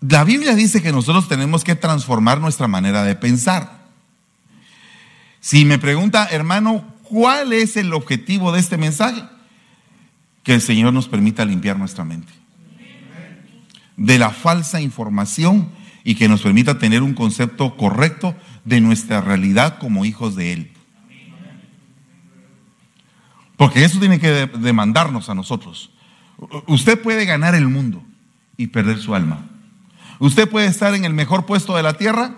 [0.00, 3.86] la Biblia dice que nosotros tenemos que transformar nuestra manera de pensar.
[5.40, 9.22] Si me pregunta, hermano, ¿cuál es el objetivo de este mensaje?
[10.42, 12.37] Que el Señor nos permita limpiar nuestra mente
[13.98, 15.68] de la falsa información
[16.04, 18.34] y que nos permita tener un concepto correcto
[18.64, 20.70] de nuestra realidad como hijos de Él.
[23.58, 25.90] Porque eso tiene que demandarnos a nosotros.
[26.66, 28.02] Usted puede ganar el mundo
[28.56, 29.44] y perder su alma.
[30.20, 32.36] Usted puede estar en el mejor puesto de la tierra,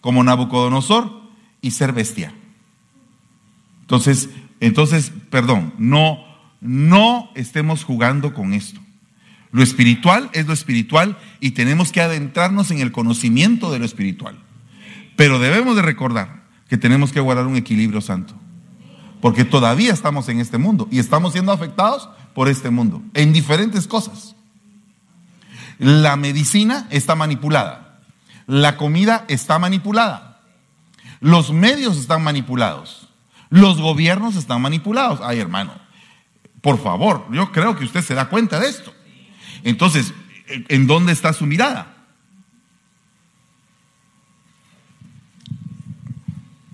[0.00, 1.22] como Nabucodonosor,
[1.60, 2.34] y ser bestia.
[3.82, 6.24] Entonces, entonces, perdón, no,
[6.60, 8.80] no estemos jugando con esto.
[9.52, 14.38] Lo espiritual es lo espiritual y tenemos que adentrarnos en el conocimiento de lo espiritual.
[15.14, 18.34] Pero debemos de recordar que tenemos que guardar un equilibrio santo.
[19.20, 23.86] Porque todavía estamos en este mundo y estamos siendo afectados por este mundo en diferentes
[23.86, 24.34] cosas.
[25.78, 28.00] La medicina está manipulada.
[28.46, 30.40] La comida está manipulada.
[31.20, 33.08] Los medios están manipulados.
[33.50, 35.20] Los gobiernos están manipulados.
[35.22, 35.74] Ay, hermano,
[36.62, 38.94] por favor, yo creo que usted se da cuenta de esto.
[39.64, 40.12] Entonces,
[40.46, 41.96] ¿en dónde está su mirada?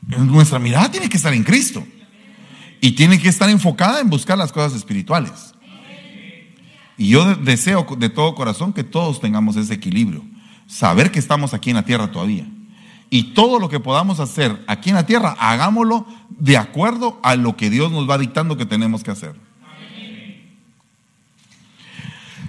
[0.07, 1.87] Nuestra mirada tiene que estar en Cristo
[2.81, 5.55] y tiene que estar enfocada en buscar las cosas espirituales.
[6.97, 10.25] Y yo deseo de todo corazón que todos tengamos ese equilibrio.
[10.67, 12.47] Saber que estamos aquí en la tierra todavía.
[13.11, 17.57] Y todo lo que podamos hacer aquí en la tierra, hagámoslo de acuerdo a lo
[17.57, 19.48] que Dios nos va dictando que tenemos que hacer.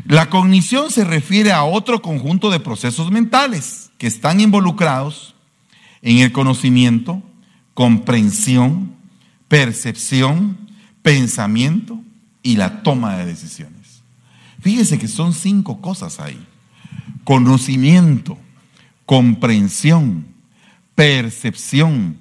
[0.10, 5.36] La cognición se refiere a otro conjunto de procesos mentales que están involucrados
[6.02, 7.22] en el conocimiento,
[7.76, 8.92] comprensión,
[9.48, 10.58] percepción,
[11.04, 12.02] pensamiento
[12.42, 14.02] y la toma de decisiones.
[14.60, 16.44] Fíjese que son cinco cosas ahí.
[17.24, 18.36] Conocimiento,
[19.06, 20.26] comprensión,
[20.96, 22.18] percepción,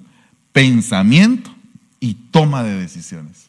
[0.51, 1.49] pensamiento
[1.99, 3.48] y toma de decisiones.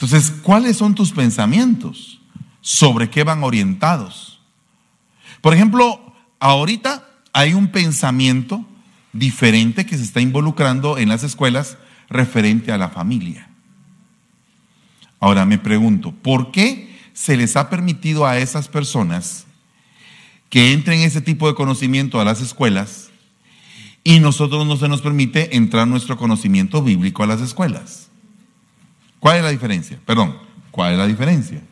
[0.00, 2.22] Entonces, ¿cuáles son tus pensamientos?
[2.62, 4.40] ¿Sobre qué van orientados?
[5.42, 8.64] Por ejemplo, ahorita hay un pensamiento
[9.12, 11.76] diferente que se está involucrando en las escuelas
[12.08, 13.50] referente a la familia.
[15.20, 19.44] Ahora me pregunto, ¿por qué se les ha permitido a esas personas
[20.48, 23.10] que entren ese tipo de conocimiento a las escuelas
[24.02, 28.09] y nosotros no se nos permite entrar nuestro conocimiento bíblico a las escuelas?
[29.20, 30.00] ¿Cuál es la diferencia?
[30.04, 30.36] Perdón,
[30.70, 31.62] ¿cuál es la diferencia?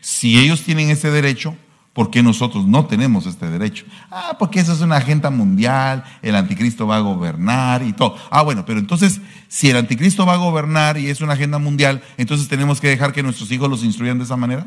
[0.00, 1.56] Si ellos tienen ese derecho,
[1.92, 3.84] ¿por qué nosotros no tenemos este derecho?
[4.10, 8.16] Ah, porque eso es una agenda mundial, el anticristo va a gobernar y todo.
[8.30, 12.02] Ah, bueno, pero entonces, si el anticristo va a gobernar y es una agenda mundial,
[12.16, 14.66] entonces tenemos que dejar que nuestros hijos los instruyan de esa manera.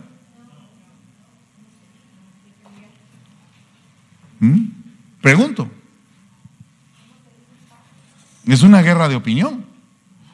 [4.39, 4.65] ¿Mm?
[5.21, 5.71] Pregunto.
[8.45, 9.72] Es una guerra de opinión.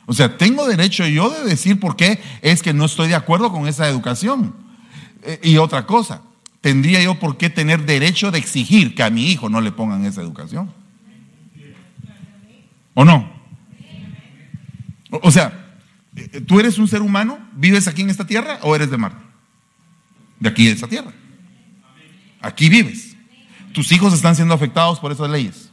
[0.10, 3.52] O sea, tengo derecho yo de decir por qué es que no estoy de acuerdo
[3.52, 4.56] con esa educación.
[5.22, 6.24] Eh, y otra cosa,
[6.62, 10.04] ¿tendría yo por qué tener derecho de exigir que a mi hijo no le pongan
[10.06, 10.74] esa educación?
[12.96, 13.32] ¿O no?
[15.12, 15.78] O sea,
[16.16, 17.38] eh, ¿tú eres un ser humano?
[17.54, 19.24] ¿Vives aquí en esta tierra o eres de Marte?
[20.40, 21.14] De aquí de esta tierra.
[22.42, 23.16] Aquí vives.
[23.74, 25.69] Tus hijos están siendo afectados por esas leyes.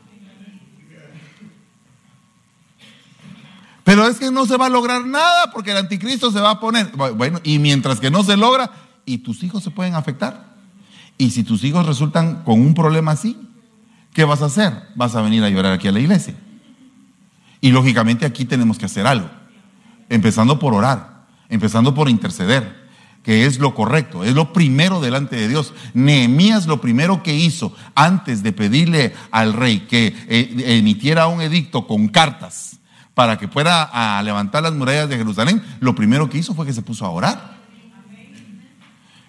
[3.87, 6.59] Pero es que no se va a lograr nada porque el anticristo se va a
[6.59, 6.91] poner.
[7.15, 8.69] Bueno, y mientras que no se logra,
[9.05, 10.57] y tus hijos se pueden afectar.
[11.17, 13.39] Y si tus hijos resultan con un problema así,
[14.13, 14.73] ¿qué vas a hacer?
[14.97, 16.35] Vas a venir a llorar aquí a la iglesia.
[17.61, 19.31] Y lógicamente aquí tenemos que hacer algo.
[20.09, 22.89] Empezando por orar, empezando por interceder,
[23.23, 25.73] que es lo correcto, es lo primero delante de Dios.
[25.95, 31.87] Nehemías lo primero que hizo antes de pedirle al rey que eh, emitiera un edicto
[31.87, 32.76] con cartas
[33.17, 36.75] para que fuera a levantar las murallas de Jerusalén, lo primero que hizo fue que
[36.75, 37.57] se puso a orar.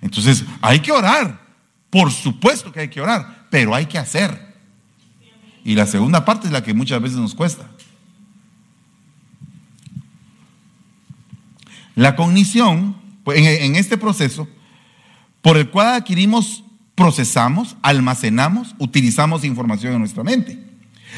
[0.02, 1.40] Entonces, hay que orar.
[1.90, 4.58] Por supuesto que hay que orar, pero hay que hacer.
[5.64, 7.66] Y la segunda parte es la que muchas veces nos cuesta.
[11.96, 14.50] La cognición, pues, en este proceso,
[15.42, 20.67] por el cual adquirimos, procesamos, almacenamos, utilizamos información en nuestra mente.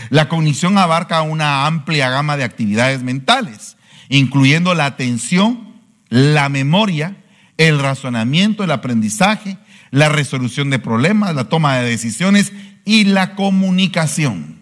[0.10, 3.78] La cognición abarca una amplia gama de actividades mentales,
[4.10, 5.76] incluyendo la atención,
[6.10, 7.18] la memoria,
[7.58, 9.58] el razonamiento, el aprendizaje,
[9.92, 12.54] la resolución de problemas, la toma de decisiones
[12.86, 14.60] y la comunicación.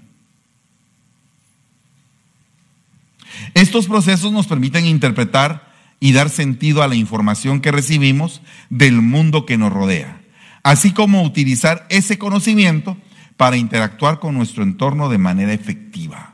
[3.54, 9.46] Estos procesos nos permiten interpretar y dar sentido a la información que recibimos del mundo
[9.46, 10.22] que nos rodea,
[10.64, 12.98] así como utilizar ese conocimiento
[13.38, 16.34] para interactuar con nuestro entorno de manera efectiva.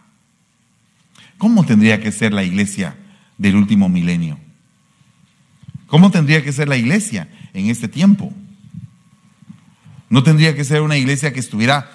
[1.37, 2.95] ¿Cómo tendría que ser la iglesia
[3.37, 4.39] del último milenio?
[5.87, 8.33] ¿Cómo tendría que ser la iglesia en este tiempo?
[10.09, 11.91] No tendría que ser una iglesia que estuviera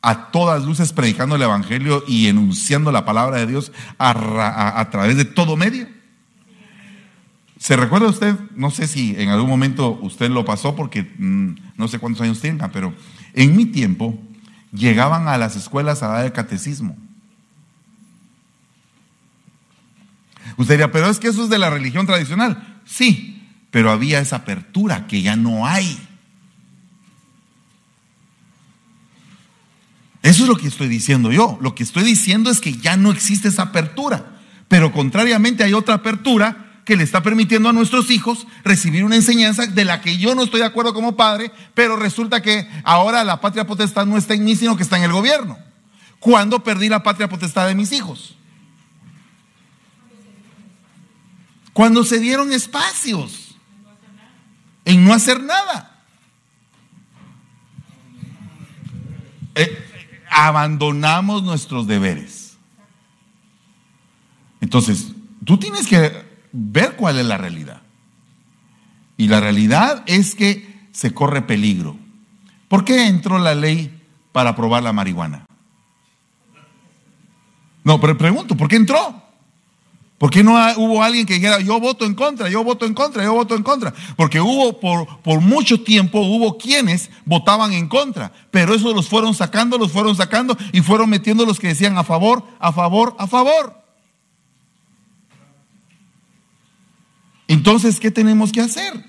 [0.00, 5.24] a todas luces predicando el Evangelio y enunciando la palabra de Dios a, través de
[5.24, 5.88] todo medio.
[7.58, 8.36] ¿Se recuerda usted?
[8.54, 12.40] No sé si en algún momento usted lo pasó porque mm, no sé cuántos años
[12.40, 12.94] tenga, pero
[13.34, 14.18] en mi tiempo
[14.76, 16.96] llegaban a las escuelas a dar el catecismo.
[20.56, 22.80] Usted diría, pero es que eso es de la religión tradicional.
[22.84, 25.98] Sí, pero había esa apertura que ya no hay.
[30.22, 31.58] Eso es lo que estoy diciendo yo.
[31.60, 34.40] Lo que estoy diciendo es que ya no existe esa apertura.
[34.68, 39.66] Pero contrariamente hay otra apertura que le está permitiendo a nuestros hijos recibir una enseñanza
[39.66, 43.40] de la que yo no estoy de acuerdo como padre, pero resulta que ahora la
[43.40, 45.58] patria potestad no está en mí, sino que está en el gobierno.
[46.20, 48.36] ¿Cuándo perdí la patria potestad de mis hijos?
[51.72, 53.56] Cuando se dieron espacios
[54.84, 56.04] en no hacer nada.
[59.56, 59.76] Eh,
[60.30, 62.56] abandonamos nuestros deberes.
[64.60, 65.08] Entonces,
[65.44, 66.25] tú tienes que
[66.56, 67.82] ver cuál es la realidad.
[69.18, 71.96] Y la realidad es que se corre peligro.
[72.68, 74.02] ¿Por qué entró la ley
[74.32, 75.46] para aprobar la marihuana?
[77.84, 79.22] No, pero pregunto, ¿por qué entró?
[80.18, 83.22] ¿Por qué no hubo alguien que dijera, yo voto en contra, yo voto en contra,
[83.22, 83.92] yo voto en contra?
[84.16, 89.34] Porque hubo, por, por mucho tiempo, hubo quienes votaban en contra, pero eso los fueron
[89.34, 93.26] sacando, los fueron sacando y fueron metiendo los que decían a favor, a favor, a
[93.26, 93.85] favor.
[97.48, 99.04] Entonces, ¿qué tenemos que hacer?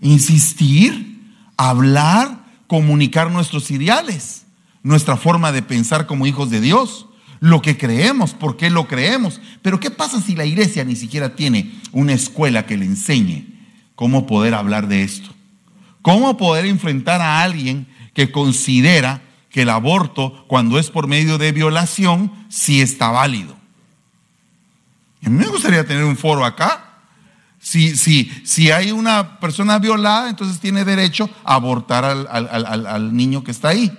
[0.00, 1.20] Insistir,
[1.56, 4.46] hablar, comunicar nuestros ideales,
[4.82, 7.06] nuestra forma de pensar como hijos de Dios
[7.40, 9.40] lo que creemos, por qué lo creemos.
[9.60, 13.44] Pero ¿qué pasa si la iglesia ni siquiera tiene una escuela que le enseñe
[13.94, 15.28] cómo poder hablar de esto?
[16.00, 21.52] ¿Cómo poder enfrentar a alguien que considera que el aborto, cuando es por medio de
[21.52, 23.56] violación, sí está válido?
[25.24, 26.80] A mí me gustaría tener un foro acá.
[27.58, 33.42] Si, si, si hay una persona violada, entonces tiene derecho a abortar al, al niño
[33.42, 33.90] que está ahí.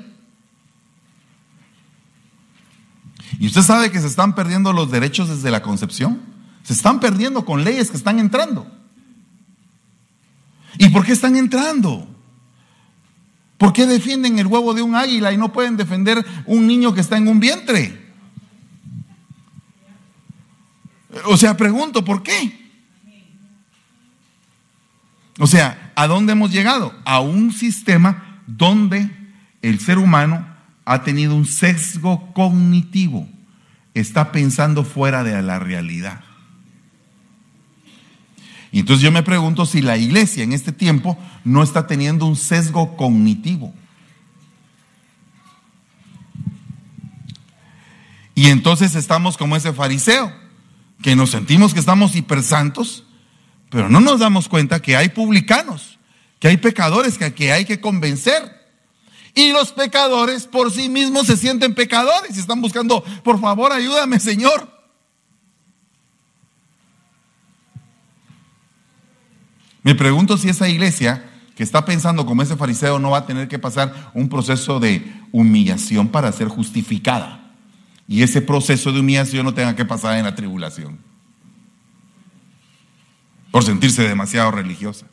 [3.40, 6.22] Y usted sabe que se están perdiendo los derechos desde la concepción.
[6.64, 8.68] Se están perdiendo con leyes que están entrando.
[10.78, 12.08] ¿Y por qué están entrando?
[13.58, 17.02] ¿Por qué defienden el huevo de un águila y no pueden defender un niño que
[17.02, 18.05] está en un vientre?
[21.24, 22.66] O sea, pregunto, ¿por qué?
[25.40, 26.94] O sea, ¿a dónde hemos llegado?
[27.06, 29.10] A un sistema donde
[29.62, 30.46] el ser humano
[30.86, 33.28] ha tenido un sesgo cognitivo,
[33.94, 36.24] está pensando fuera de la realidad.
[38.72, 42.36] Y entonces yo me pregunto si la iglesia en este tiempo no está teniendo un
[42.36, 43.74] sesgo cognitivo.
[48.36, 50.32] Y entonces estamos como ese fariseo,
[51.06, 53.04] que nos sentimos que estamos hipersantos,
[53.70, 56.00] pero no nos damos cuenta que hay publicanos,
[56.40, 58.42] que hay pecadores que, que hay que convencer.
[59.36, 64.20] Y los pecadores por sí mismos se sienten pecadores y están buscando, por favor, ayúdame,
[64.20, 64.68] Señor.
[69.84, 71.24] Me pregunto si esa iglesia
[71.56, 75.06] que está pensando como ese fariseo no va a tener que pasar un proceso de
[75.32, 77.45] humillación para ser justificada.
[78.08, 81.00] Y ese proceso de humillación no tenga que pasar en la tribulación.
[83.52, 85.08] Por sentirse demasiado religiosa.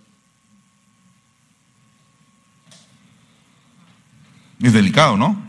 [4.61, 5.43] Es delicado, ¿no?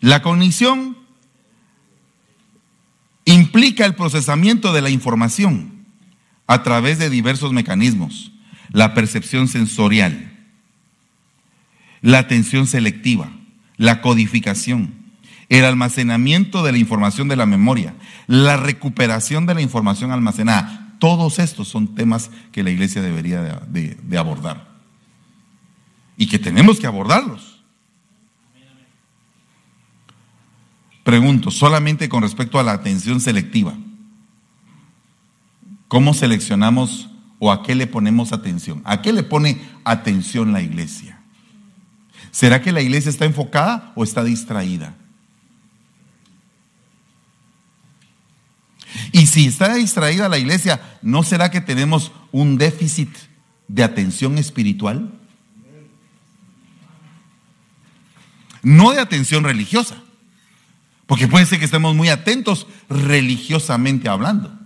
[0.00, 0.96] La cognición
[3.24, 5.86] implica el procesamiento de la información
[6.46, 8.32] a través de diversos mecanismos.
[8.72, 10.32] La percepción sensorial,
[12.02, 13.32] la atención selectiva,
[13.76, 14.99] la codificación,
[15.50, 17.94] el almacenamiento de la información de la memoria,
[18.28, 20.94] la recuperación de la información almacenada.
[21.00, 24.68] Todos estos son temas que la iglesia debería de, abordar
[26.16, 27.64] y que tenemos que abordarlos.
[31.02, 33.74] Pregunto, solamente con respecto a la atención selectiva,
[35.88, 38.82] ¿cómo seleccionamos o a qué le ponemos atención?
[38.84, 41.20] ¿A qué le pone atención la iglesia?
[42.30, 44.94] ¿Será que la iglesia está enfocada o está distraída?
[49.12, 53.10] Y si está distraída la iglesia, ¿no será que tenemos un déficit
[53.68, 55.12] de atención espiritual?
[58.62, 60.02] No de atención religiosa.
[61.06, 64.56] Porque puede ser que estemos muy atentos religiosamente hablando,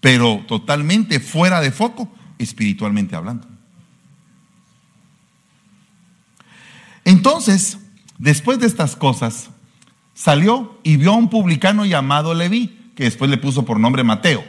[0.00, 3.46] pero totalmente fuera de foco espiritualmente hablando.
[7.04, 7.78] Entonces,
[8.16, 9.50] después de estas cosas,
[10.14, 14.44] salió y vio a un publicano llamado Leví, que después le puso por nombre Mateo,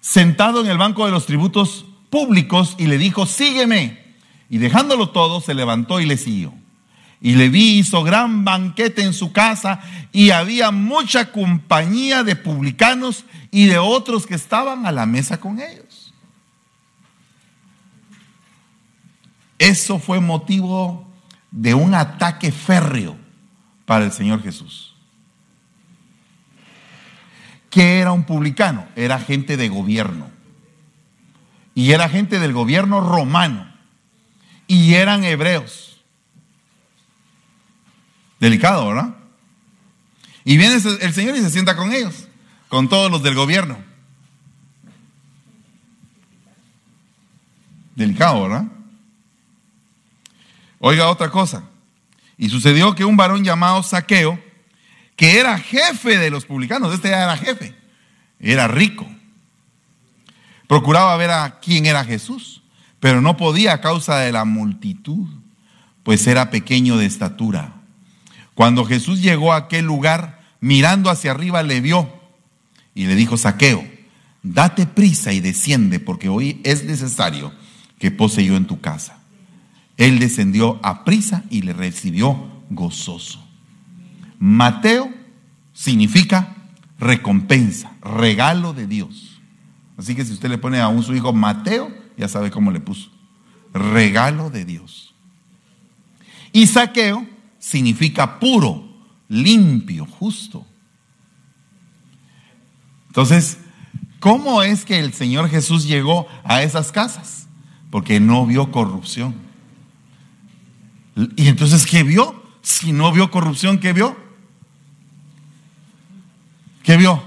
[0.00, 4.04] sentado en el banco de los tributos públicos y le dijo, sígueme.
[4.50, 6.52] Y dejándolo todo, se levantó y le siguió.
[7.20, 9.80] Y Leví hizo gran banquete en su casa
[10.12, 15.58] y había mucha compañía de publicanos y de otros que estaban a la mesa con
[15.58, 16.12] ellos.
[19.58, 21.08] Eso fue motivo
[21.50, 23.16] de un ataque férreo
[23.86, 24.93] para el Señor Jesús.
[27.74, 28.86] ¿Qué era un publicano?
[28.94, 30.30] Era gente de gobierno.
[31.74, 33.66] Y era gente del gobierno romano.
[34.68, 36.00] Y eran hebreos.
[38.38, 39.16] Delicado, ¿verdad?
[40.44, 42.28] Y viene el Señor y se sienta con ellos,
[42.68, 43.76] con todos los del gobierno.
[47.96, 48.66] Delicado, ¿verdad?
[50.78, 51.64] Oiga otra cosa.
[52.38, 54.38] Y sucedió que un varón llamado Saqueo,
[55.16, 57.74] que era jefe de los publicanos, este ya era jefe,
[58.40, 59.06] era rico,
[60.66, 62.62] Procuraba ver a quién era Jesús,
[63.00, 65.26] pero no podía a causa de la multitud,
[66.02, 67.74] pues era pequeño de estatura.
[68.54, 72.12] Cuando Jesús llegó a aquel lugar, mirando hacia arriba, le vio
[72.94, 73.86] y le dijo, Saqueo,
[74.42, 77.52] date prisa y desciende, porque hoy es necesario
[77.98, 79.18] que pose yo en tu casa.
[79.96, 83.43] Él descendió a prisa y le recibió gozoso.
[84.38, 85.12] Mateo
[85.72, 86.54] significa
[86.98, 89.40] recompensa, regalo de Dios.
[89.96, 92.80] Así que si usted le pone a un su hijo Mateo, ya sabe cómo le
[92.80, 93.10] puso.
[93.72, 95.14] Regalo de Dios.
[96.52, 97.26] Y saqueo
[97.58, 98.88] significa puro,
[99.28, 100.66] limpio, justo.
[103.08, 103.58] Entonces,
[104.20, 107.48] ¿cómo es que el Señor Jesús llegó a esas casas?
[107.90, 109.34] Porque no vio corrupción.
[111.36, 112.42] ¿Y entonces qué vio?
[112.62, 114.16] Si no vio corrupción, ¿qué vio?
[116.84, 117.20] ¿Qué vio?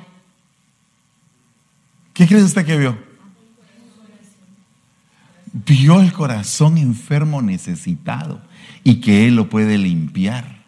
[2.13, 2.97] ¿Qué cree usted que vio?
[5.51, 8.39] Vio el corazón enfermo necesitado
[8.83, 10.63] y que Él lo puede limpiar.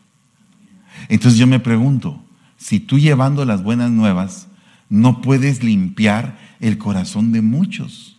[1.07, 2.23] Entonces yo me pregunto,
[2.57, 4.47] si tú llevando las buenas nuevas
[4.89, 8.17] no puedes limpiar el corazón de muchos,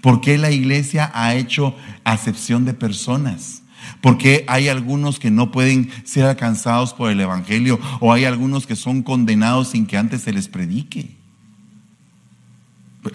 [0.00, 3.61] ¿por qué la iglesia ha hecho acepción de personas?
[4.00, 8.76] Porque hay algunos que no pueden ser alcanzados por el Evangelio o hay algunos que
[8.76, 11.16] son condenados sin que antes se les predique.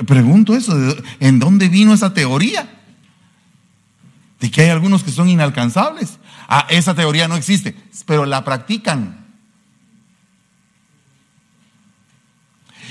[0.06, 0.76] Pregunto eso,
[1.20, 2.70] ¿en dónde vino esa teoría?
[4.40, 6.20] De que hay algunos que son inalcanzables.
[6.48, 9.26] Ah, esa teoría no existe, pero la practican.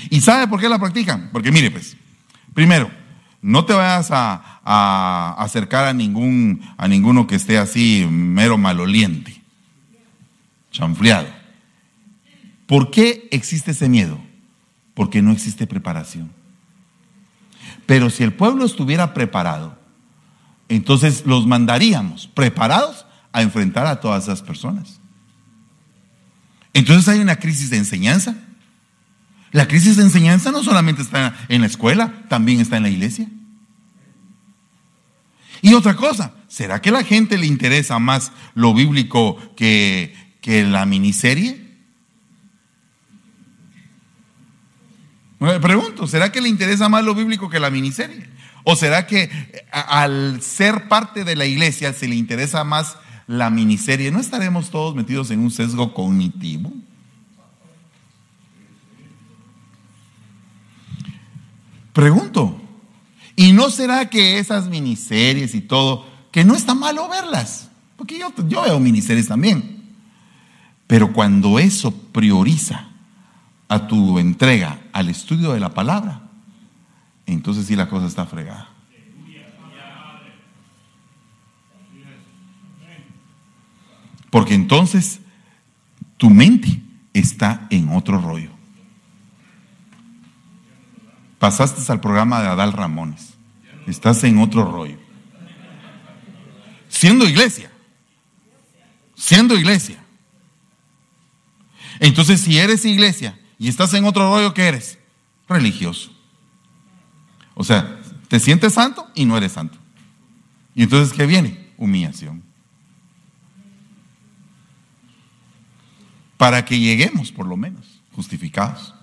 [0.09, 1.29] ¿Y sabe por qué la practican?
[1.31, 1.97] Porque mire, pues,
[2.53, 2.89] primero,
[3.41, 9.41] no te vayas a, acercar a ningún a ninguno que esté así mero maloliente,
[10.71, 11.27] chanfleado.
[12.65, 14.19] ¿Por qué existe ese miedo?
[14.93, 16.31] Porque no existe preparación.
[17.85, 19.77] Pero si el pueblo estuviera preparado,
[20.67, 24.99] entonces los mandaríamos preparados a enfrentar a todas esas personas.
[26.73, 28.35] Entonces hay una crisis de enseñanza.
[29.57, 33.27] La crisis de enseñanza no solamente está en la escuela, también está en la iglesia.
[35.63, 40.63] Y otra cosa, ¿será que a la gente le interesa más lo bíblico que, que
[40.63, 41.59] la miniserie?
[45.39, 48.29] Me pregunto, ¿será que le interesa más lo bíblico que la miniserie?
[48.63, 49.31] ¿O será que
[49.71, 52.95] al ser parte de la iglesia se le interesa más
[53.25, 54.11] la miniserie?
[54.11, 56.71] ¿No estaremos todos metidos en un sesgo cognitivo?
[61.97, 62.55] Pregunto,
[63.35, 67.71] ¿y no será que esas miniseries y todo, que no está malo verlas?
[67.95, 69.81] Porque yo, yo veo miniseries también.
[70.85, 72.89] Pero cuando eso prioriza
[73.67, 76.21] a tu entrega al estudio de la palabra,
[77.25, 78.69] entonces sí la cosa está fregada.
[84.29, 85.19] Porque entonces
[86.17, 86.79] tu mente
[87.11, 88.56] está en otro rollo
[91.39, 93.33] pasaste al programa de Adal Ramones.
[93.85, 94.97] Estás en otro rollo.
[96.89, 97.71] Siendo iglesia.
[99.15, 100.03] Siendo iglesia.
[101.99, 104.99] Entonces, si eres iglesia y estás en otro rollo, ¿qué eres?
[105.47, 106.11] Religioso.
[107.55, 109.77] O sea, te sientes santo y no eres santo.
[110.75, 111.71] Y entonces, ¿qué viene?
[111.77, 112.43] Humillación.
[116.37, 118.93] Para que lleguemos, por lo menos, justificados.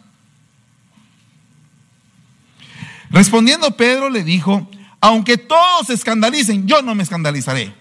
[3.15, 4.69] Respondiendo Pedro le dijo,
[5.01, 7.73] aunque todos se escandalicen, yo no me escandalizaré.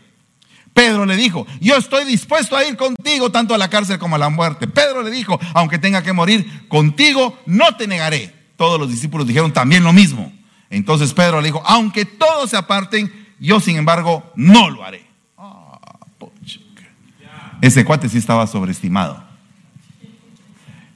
[0.75, 4.19] Pedro le dijo, yo estoy dispuesto a ir contigo tanto a la cárcel como a
[4.19, 4.67] la muerte.
[4.67, 8.31] Pedro le dijo, aunque tenga que morir contigo, no te negaré.
[8.57, 10.31] Todos los discípulos dijeron también lo mismo.
[10.69, 15.03] Entonces Pedro le dijo, aunque todos se aparten, yo sin embargo no lo haré.
[15.35, 15.79] Ah,
[17.59, 19.23] Ese cuate sí estaba sobreestimado.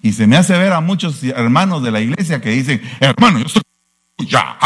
[0.04, 3.46] Y se me hace ver a muchos hermanos de la iglesia que dicen, hermano, yo
[3.48, 3.64] estoy
[4.18, 4.58] ya,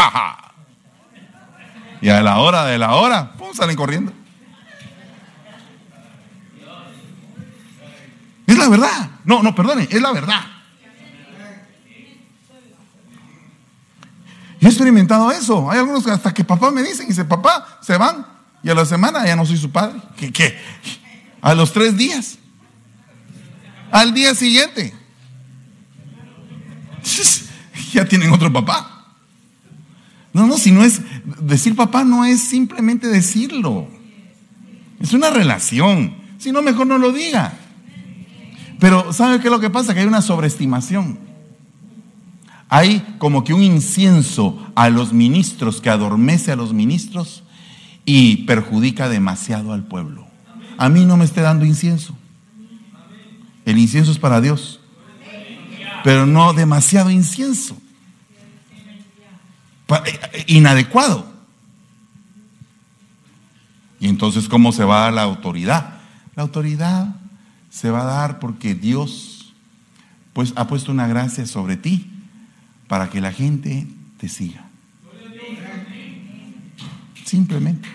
[2.00, 3.52] Y a la hora de la hora, ¡pum!
[3.54, 4.12] salen corriendo.
[8.46, 9.10] Es la verdad.
[9.24, 10.40] No, no, perdone, es la verdad.
[14.60, 15.70] Yo he experimentado eso.
[15.70, 18.26] Hay algunos que hasta que papá me dicen, y dice, papá, se van.
[18.62, 20.00] Y a la semana ya no soy su padre.
[20.16, 20.32] ¿Qué?
[20.32, 20.56] qué?
[21.40, 22.38] A los tres días.
[23.90, 24.94] Al día siguiente.
[27.92, 28.91] Ya tienen otro papá.
[30.32, 31.00] No, no, si no es,
[31.40, 33.86] decir papá no es simplemente decirlo.
[35.00, 36.14] Es una relación.
[36.38, 37.52] Si no, mejor no lo diga.
[38.78, 39.94] Pero ¿sabe qué es lo que pasa?
[39.94, 41.18] Que hay una sobreestimación.
[42.68, 47.44] Hay como que un incienso a los ministros que adormece a los ministros
[48.06, 50.26] y perjudica demasiado al pueblo.
[50.78, 52.16] A mí no me esté dando incienso.
[53.66, 54.80] El incienso es para Dios.
[56.02, 57.76] Pero no demasiado incienso.
[59.96, 61.30] Eh, inadecuado.
[64.00, 66.00] Y entonces, ¿cómo se va a dar la autoridad?
[66.34, 67.14] La autoridad
[67.70, 69.54] se va a dar porque Dios
[70.32, 72.10] pues, ha puesto una gracia sobre ti
[72.88, 73.86] para que la gente
[74.18, 74.64] te siga.
[77.24, 77.88] Simplemente.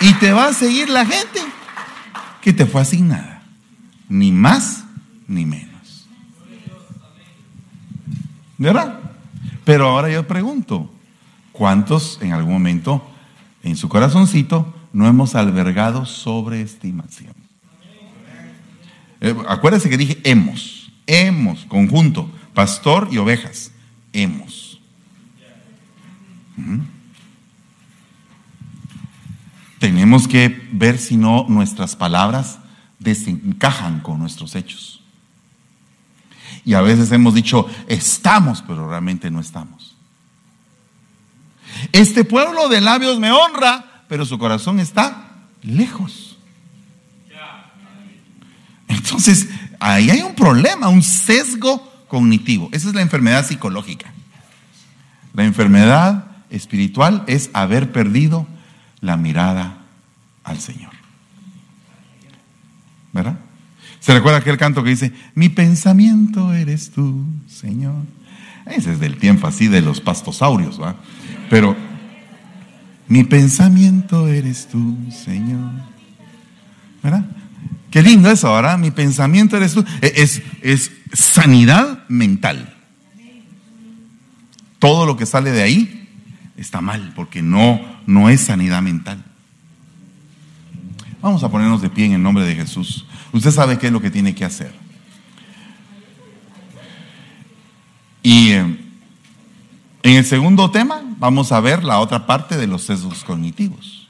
[0.00, 1.40] Y te va a seguir la gente
[2.42, 3.42] que te fue asignada.
[4.08, 4.84] Ni más
[5.26, 5.75] ni menos.
[8.58, 9.00] ¿Verdad?
[9.64, 10.90] Pero ahora yo pregunto,
[11.52, 13.06] ¿cuántos en algún momento
[13.62, 17.34] en su corazoncito no hemos albergado sobreestimación?
[19.20, 23.72] Eh, acuérdense que dije hemos, hemos, conjunto, pastor y ovejas,
[24.12, 24.80] hemos.
[29.78, 32.58] Tenemos que ver si no nuestras palabras
[32.98, 35.02] desencajan con nuestros hechos.
[36.66, 39.94] Y a veces hemos dicho, estamos, pero realmente no estamos.
[41.92, 46.36] Este pueblo de labios me honra, pero su corazón está lejos.
[48.88, 49.48] Entonces,
[49.78, 52.68] ahí hay un problema, un sesgo cognitivo.
[52.72, 54.12] Esa es la enfermedad psicológica.
[55.34, 58.44] La enfermedad espiritual es haber perdido
[59.00, 59.78] la mirada
[60.42, 60.92] al Señor.
[63.12, 63.38] ¿Verdad?
[64.06, 68.04] ¿Se recuerda aquel canto que dice, mi pensamiento eres tú, Señor?
[68.64, 70.94] Ese es del tiempo así de los pastosaurios, ¿va?
[71.50, 71.74] Pero,
[73.08, 75.72] mi pensamiento eres tú, Señor.
[77.02, 77.26] ¿Verdad?
[77.90, 78.78] Qué lindo eso, ¿verdad?
[78.78, 79.84] Mi pensamiento eres tú.
[80.00, 82.76] E, es, es sanidad mental.
[84.78, 86.08] Todo lo que sale de ahí
[86.56, 89.24] está mal, porque no, no es sanidad mental.
[91.20, 93.05] Vamos a ponernos de pie en el nombre de Jesús.
[93.32, 94.72] Usted sabe qué es lo que tiene que hacer.
[98.22, 98.60] Y eh,
[100.02, 104.08] en el segundo tema vamos a ver la otra parte de los sesgos cognitivos.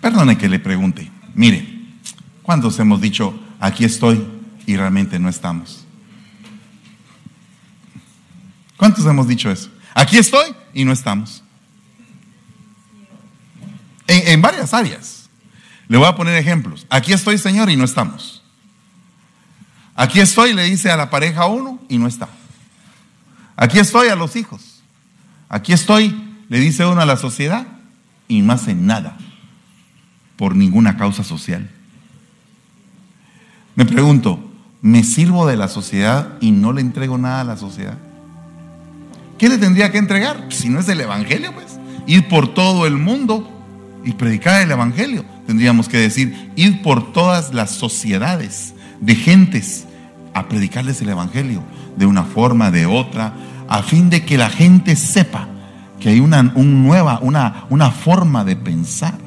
[0.00, 1.10] Perdone que le pregunte.
[1.34, 1.66] Mire,
[2.42, 4.26] ¿cuántos hemos dicho, aquí estoy
[4.66, 5.84] y realmente no estamos?
[8.76, 9.70] ¿Cuántos hemos dicho eso?
[9.94, 11.42] Aquí estoy y no estamos.
[14.08, 15.28] En, varias áreas.
[15.86, 16.86] Le voy a poner ejemplos.
[16.88, 18.42] Aquí estoy, Señor, y no estamos.
[19.94, 22.28] Aquí estoy, le dice a la pareja uno y no está.
[23.54, 24.82] Aquí estoy a los hijos.
[25.50, 27.66] Aquí estoy, le dice uno a la sociedad
[28.28, 29.18] y no hace nada
[30.36, 31.70] por ninguna causa social.
[33.74, 34.40] Me pregunto,
[34.80, 37.98] ¿me sirvo de la sociedad y no le entrego nada a la sociedad?
[39.36, 40.46] ¿Qué le tendría que entregar?
[40.48, 41.78] Si no es el Evangelio, pues.
[42.06, 43.57] Ir por todo el mundo
[44.08, 45.22] y predicar el Evangelio.
[45.46, 49.86] Tendríamos que decir, ir por todas las sociedades de gentes
[50.32, 51.62] a predicarles el Evangelio
[51.94, 53.34] de una forma, de otra,
[53.68, 55.46] a fin de que la gente sepa
[56.00, 59.18] que hay una, nueva, una, una forma de pensar,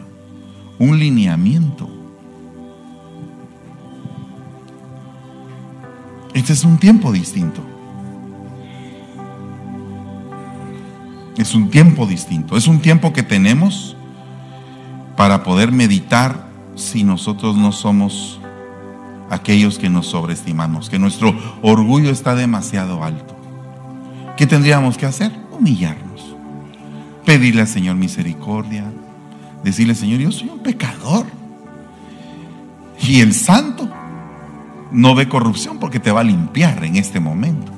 [0.80, 1.88] un lineamiento.
[6.34, 7.62] Este es un tiempo distinto.
[11.38, 12.58] Es un tiempo distinto.
[12.58, 13.96] Es un tiempo que tenemos
[15.22, 18.40] para poder meditar si nosotros no somos
[19.30, 23.36] aquellos que nos sobreestimamos, que nuestro orgullo está demasiado alto.
[24.36, 25.32] ¿Qué tendríamos que hacer?
[25.52, 26.36] Humillarnos.
[27.24, 28.84] Pedirle al Señor misericordia.
[29.64, 31.28] Decirle, Señor, yo soy un pecador.
[33.00, 33.88] Y el santo
[34.92, 37.72] no ve corrupción porque te va a limpiar en este momento.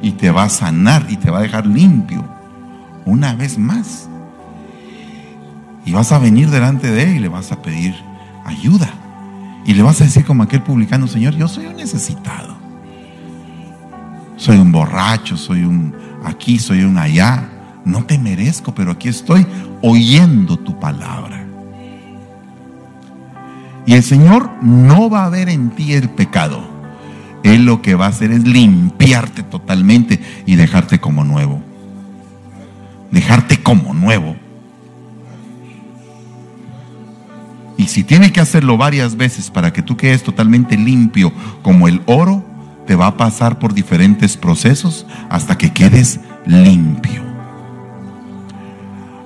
[0.00, 2.24] Y te va a sanar y te va a dejar limpio
[3.04, 4.08] una vez más.
[5.84, 7.94] Y vas a venir delante de Él y le vas a pedir
[8.44, 8.88] ayuda.
[9.64, 12.56] Y le vas a decir como aquel publicano, Señor, yo soy un necesitado.
[14.36, 17.48] Soy un borracho, soy un aquí, soy un allá.
[17.84, 19.46] No te merezco, pero aquí estoy
[19.82, 21.44] oyendo tu palabra.
[23.86, 26.62] Y el Señor no va a ver en ti el pecado.
[27.42, 31.60] Él lo que va a hacer es limpiarte totalmente y dejarte como nuevo
[33.12, 34.34] dejarte como nuevo.
[37.82, 42.00] Y si tiene que hacerlo varias veces para que tú quedes totalmente limpio como el
[42.06, 42.44] oro,
[42.86, 47.24] te va a pasar por diferentes procesos hasta que quedes limpio.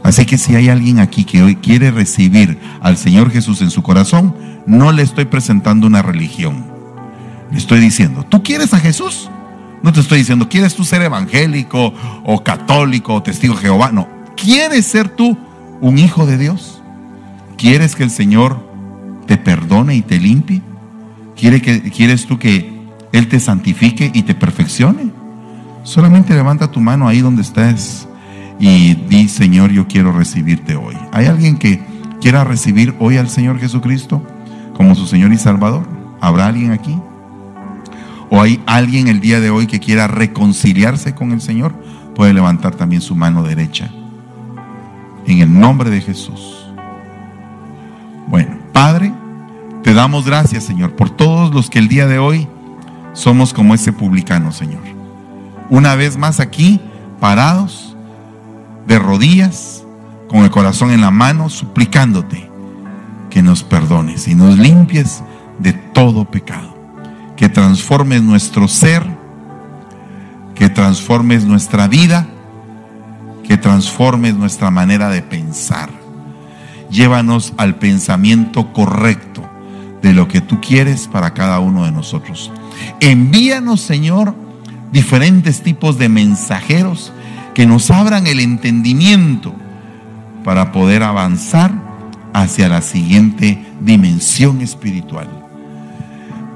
[0.02, 3.82] Así que si hay alguien aquí que hoy quiere recibir al Señor Jesús en su
[3.82, 4.34] corazón,
[4.64, 6.64] no le estoy presentando una religión.
[7.50, 9.28] Le estoy diciendo, ¿tú quieres a Jesús?
[9.82, 11.92] No te estoy diciendo, ¿quieres tú ser evangélico
[12.24, 13.92] o católico o testigo de Jehová?
[13.92, 15.36] No, ¿quieres ser tú
[15.82, 16.75] un hijo de Dios?
[17.57, 18.64] ¿Quieres que el Señor
[19.26, 20.62] te perdone y te limpie?
[21.34, 25.11] ¿Quieres tú que Él te santifique y te perfeccione?
[25.82, 28.09] Solamente levanta tu mano ahí donde estés
[28.59, 30.96] y di, Señor, yo quiero recibirte hoy.
[31.12, 31.80] ¿Hay alguien que
[32.20, 34.22] quiera recibir hoy al Señor Jesucristo
[34.74, 35.86] como su Señor y Salvador?
[36.20, 36.98] ¿Habrá alguien aquí?
[38.30, 41.72] ¿O hay alguien el día de hoy que quiera reconciliarse con el Señor?
[42.14, 43.90] Puede levantar también su mano derecha.
[45.26, 46.65] En el nombre de Jesús.
[48.26, 49.12] Bueno, Padre,
[49.82, 52.48] te damos gracias, Señor, por todos los que el día de hoy
[53.12, 54.82] somos como ese publicano, Señor.
[55.70, 56.80] Una vez más aquí,
[57.20, 57.96] parados,
[58.86, 59.84] de rodillas,
[60.28, 62.50] con el corazón en la mano, suplicándote
[63.30, 65.22] que nos perdones y nos limpies
[65.58, 66.74] de todo pecado.
[67.36, 69.04] Que transformes nuestro ser,
[70.54, 72.26] que transformes nuestra vida,
[73.44, 75.90] que transformes nuestra manera de pensar.
[76.91, 79.43] Llévanos al pensamiento correcto
[80.03, 82.53] de lo que tú quieres para cada uno de nosotros.
[83.01, 84.34] Envíanos, Señor,
[84.93, 87.12] diferentes tipos de mensajeros
[87.55, 89.55] que nos abran el entendimiento
[90.45, 91.72] para poder avanzar
[92.32, 95.28] hacia la siguiente dimensión espiritual.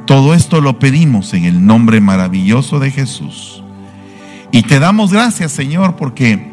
[0.06, 3.62] Todo esto lo pedimos en el nombre maravilloso de Jesús.
[4.52, 6.52] Y te damos gracias, Señor, porque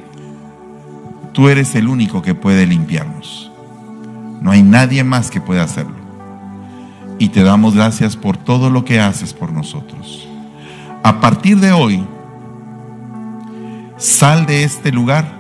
[1.34, 3.52] tú eres el único que puede limpiarnos.
[4.42, 6.08] No hay nadie más que pueda hacerlo
[7.20, 10.28] y te damos gracias por todo lo que haces por nosotros.
[11.04, 12.06] A partir de hoy,
[13.98, 15.38] sal de este lugar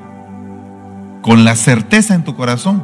[1.21, 2.83] con la certeza en tu corazón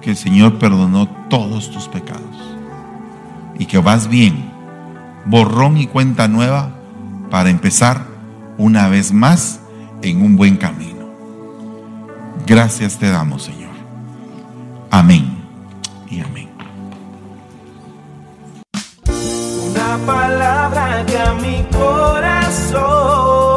[0.00, 2.56] que el Señor perdonó todos tus pecados
[3.58, 4.50] y que vas bien,
[5.26, 6.70] borrón y cuenta nueva
[7.30, 8.06] para empezar
[8.58, 9.60] una vez más
[10.02, 10.90] en un buen camino.
[12.46, 13.70] Gracias te damos, Señor.
[14.90, 15.39] Amén
[16.10, 16.50] y amén.
[20.06, 23.49] palabra que a mi corazón